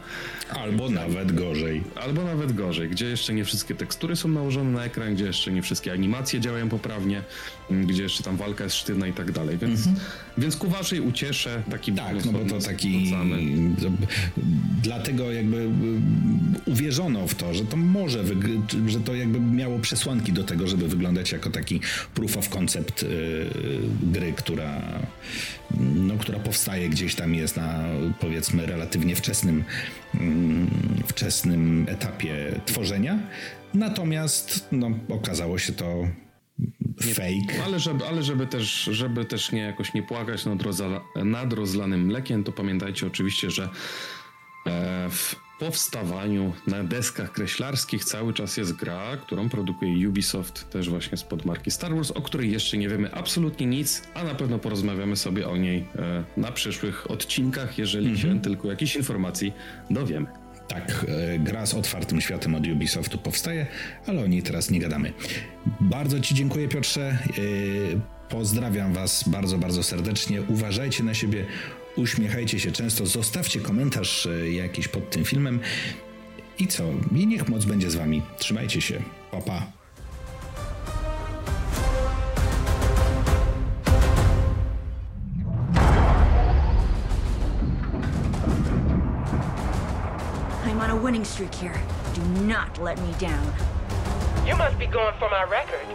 Albo 0.50 0.90
nawet 0.90 1.32
gorzej. 1.32 1.82
Albo 1.94 2.24
nawet 2.24 2.52
gorzej, 2.52 2.88
gdzie 2.88 3.06
jeszcze 3.06 3.34
nie 3.34 3.44
wszystkie 3.44 3.74
tekstury 3.74 4.16
są 4.16 4.28
nałożone 4.28 4.70
na 4.70 4.84
ekran, 4.84 5.14
gdzie 5.14 5.24
jeszcze 5.24 5.52
nie 5.52 5.62
wszystkie 5.62 5.92
animacje 5.92 6.40
działają 6.40 6.68
poprawnie, 6.68 7.22
gdzie 7.70 8.02
jeszcze 8.02 8.22
tam 8.22 8.36
walka 8.36 8.64
jest 8.64 8.76
sztywna 8.76 9.06
i 9.06 9.12
tak 9.12 9.32
dalej. 9.32 9.58
Więc, 9.58 9.86
mhm. 9.86 10.06
więc 10.38 10.56
ku 10.56 10.68
waszej 10.68 11.00
uciesze 11.00 11.62
taki 11.70 11.92
Tak, 11.92 12.24
no 12.24 12.32
bo 12.32 12.38
to 12.38 12.58
taki. 12.58 13.14
Dlatego 14.82 15.32
jakby 15.32 15.56
y, 15.56 15.70
uwierzono 16.66 17.28
w 17.28 17.34
to, 17.34 17.54
że 17.54 17.64
to 17.64 17.76
może, 17.76 18.24
że 18.86 19.00
to 19.00 19.14
jakby 19.14 19.40
miało 19.40 19.78
przesłanki 19.78 20.32
do 20.32 20.44
tego, 20.44 20.66
żeby 20.66 20.88
wyglądać 20.88 21.32
jako 21.32 21.50
taki 21.50 21.80
proof 22.14 22.36
of 22.36 22.48
concept 22.48 23.02
yy, 23.02 23.08
gry, 24.02 24.32
która 24.32 24.61
która, 24.62 25.06
no, 25.80 26.14
która 26.18 26.38
powstaje 26.38 26.88
gdzieś 26.88 27.14
tam, 27.14 27.34
jest 27.34 27.56
na 27.56 27.84
powiedzmy 28.20 28.66
relatywnie 28.66 29.16
wczesnym, 29.16 29.64
mm, 30.14 30.70
wczesnym 31.06 31.86
etapie 31.88 32.60
tworzenia. 32.66 33.18
Natomiast 33.74 34.68
no, 34.72 34.90
okazało 35.08 35.58
się 35.58 35.72
to 35.72 36.08
fake. 37.02 37.64
Ale 37.64 37.80
żeby, 37.80 38.06
ale 38.06 38.22
żeby 38.22 38.46
też, 38.46 38.84
żeby 38.84 39.24
też 39.24 39.52
nie 39.52 39.60
jakoś 39.60 39.94
nie 39.94 40.02
płakać 40.02 40.44
nad, 40.44 40.62
rozla, 40.62 41.00
nad 41.16 41.52
rozlanym 41.52 42.06
mlekiem, 42.06 42.44
to 42.44 42.52
pamiętajcie 42.52 43.06
oczywiście, 43.06 43.50
że 43.50 43.68
e, 44.66 45.10
w 45.10 45.36
powstawaniu 45.62 46.52
na 46.66 46.84
deskach 46.84 47.32
kreślarskich 47.32 48.04
cały 48.04 48.34
czas 48.34 48.56
jest 48.56 48.72
gra, 48.72 49.16
którą 49.16 49.48
produkuje 49.48 50.08
Ubisoft, 50.08 50.70
też 50.70 50.88
właśnie 50.88 51.18
spod 51.18 51.44
marki 51.44 51.70
Star 51.70 51.94
Wars, 51.94 52.10
o 52.10 52.22
której 52.22 52.52
jeszcze 52.52 52.76
nie 52.76 52.88
wiemy 52.88 53.14
absolutnie 53.14 53.66
nic, 53.66 54.02
a 54.14 54.24
na 54.24 54.34
pewno 54.34 54.58
porozmawiamy 54.58 55.16
sobie 55.16 55.48
o 55.48 55.56
niej 55.56 55.86
e, 55.96 56.24
na 56.36 56.52
przyszłych 56.52 57.10
odcinkach, 57.10 57.78
jeżeli 57.78 58.06
mm 58.06 58.18
-hmm. 58.18 58.22
się 58.22 58.40
tylko 58.40 58.68
jakichś 58.68 58.96
informacji 58.96 59.52
dowiemy. 59.90 60.26
Tak, 60.68 61.06
e, 61.08 61.38
gra 61.38 61.66
z 61.66 61.74
otwartym 61.74 62.20
światem 62.20 62.54
od 62.54 62.66
Ubisoftu 62.66 63.18
powstaje, 63.18 63.66
ale 64.06 64.24
o 64.24 64.26
niej 64.26 64.42
teraz 64.42 64.70
nie 64.70 64.80
gadamy. 64.80 65.12
Bardzo 65.80 66.20
Ci 66.20 66.34
dziękuję, 66.34 66.68
Piotrze. 66.68 67.08
E, 67.10 67.18
pozdrawiam 68.28 68.92
Was 68.92 69.28
bardzo, 69.28 69.58
bardzo 69.58 69.82
serdecznie. 69.82 70.42
Uważajcie 70.42 71.04
na 71.04 71.14
siebie, 71.14 71.46
uśmiechajcie 71.96 72.60
się 72.60 72.72
często, 72.72 73.06
zostawcie 73.06 73.60
komentarz 73.60 74.26
e, 74.26 74.50
jakiś 74.50 74.88
pod 74.88 75.10
tym 75.10 75.24
filmem 75.24 75.60
i 76.58 76.66
co? 76.66 76.84
I 77.14 77.26
niech 77.26 77.48
moc 77.48 77.64
będzie 77.64 77.90
z 77.90 77.94
wami. 77.94 78.22
Trzymajcie 78.38 78.80
się. 78.80 79.02
Pa, 79.30 79.40
pa. 79.40 79.66
I'm 90.64 90.80
on 90.80 90.90
a 90.90 90.96
winning 90.96 91.26
streak 91.26 91.54
here. 91.54 91.80
Do 92.14 92.22
not 92.42 92.78
let 92.78 92.98
me 93.00 93.12
down. 93.18 93.52
You 94.46 94.56
must 94.56 94.78
be 94.78 94.86
going 94.86 95.14
for 95.18 95.28
my 95.30 95.44
record. 95.44 95.86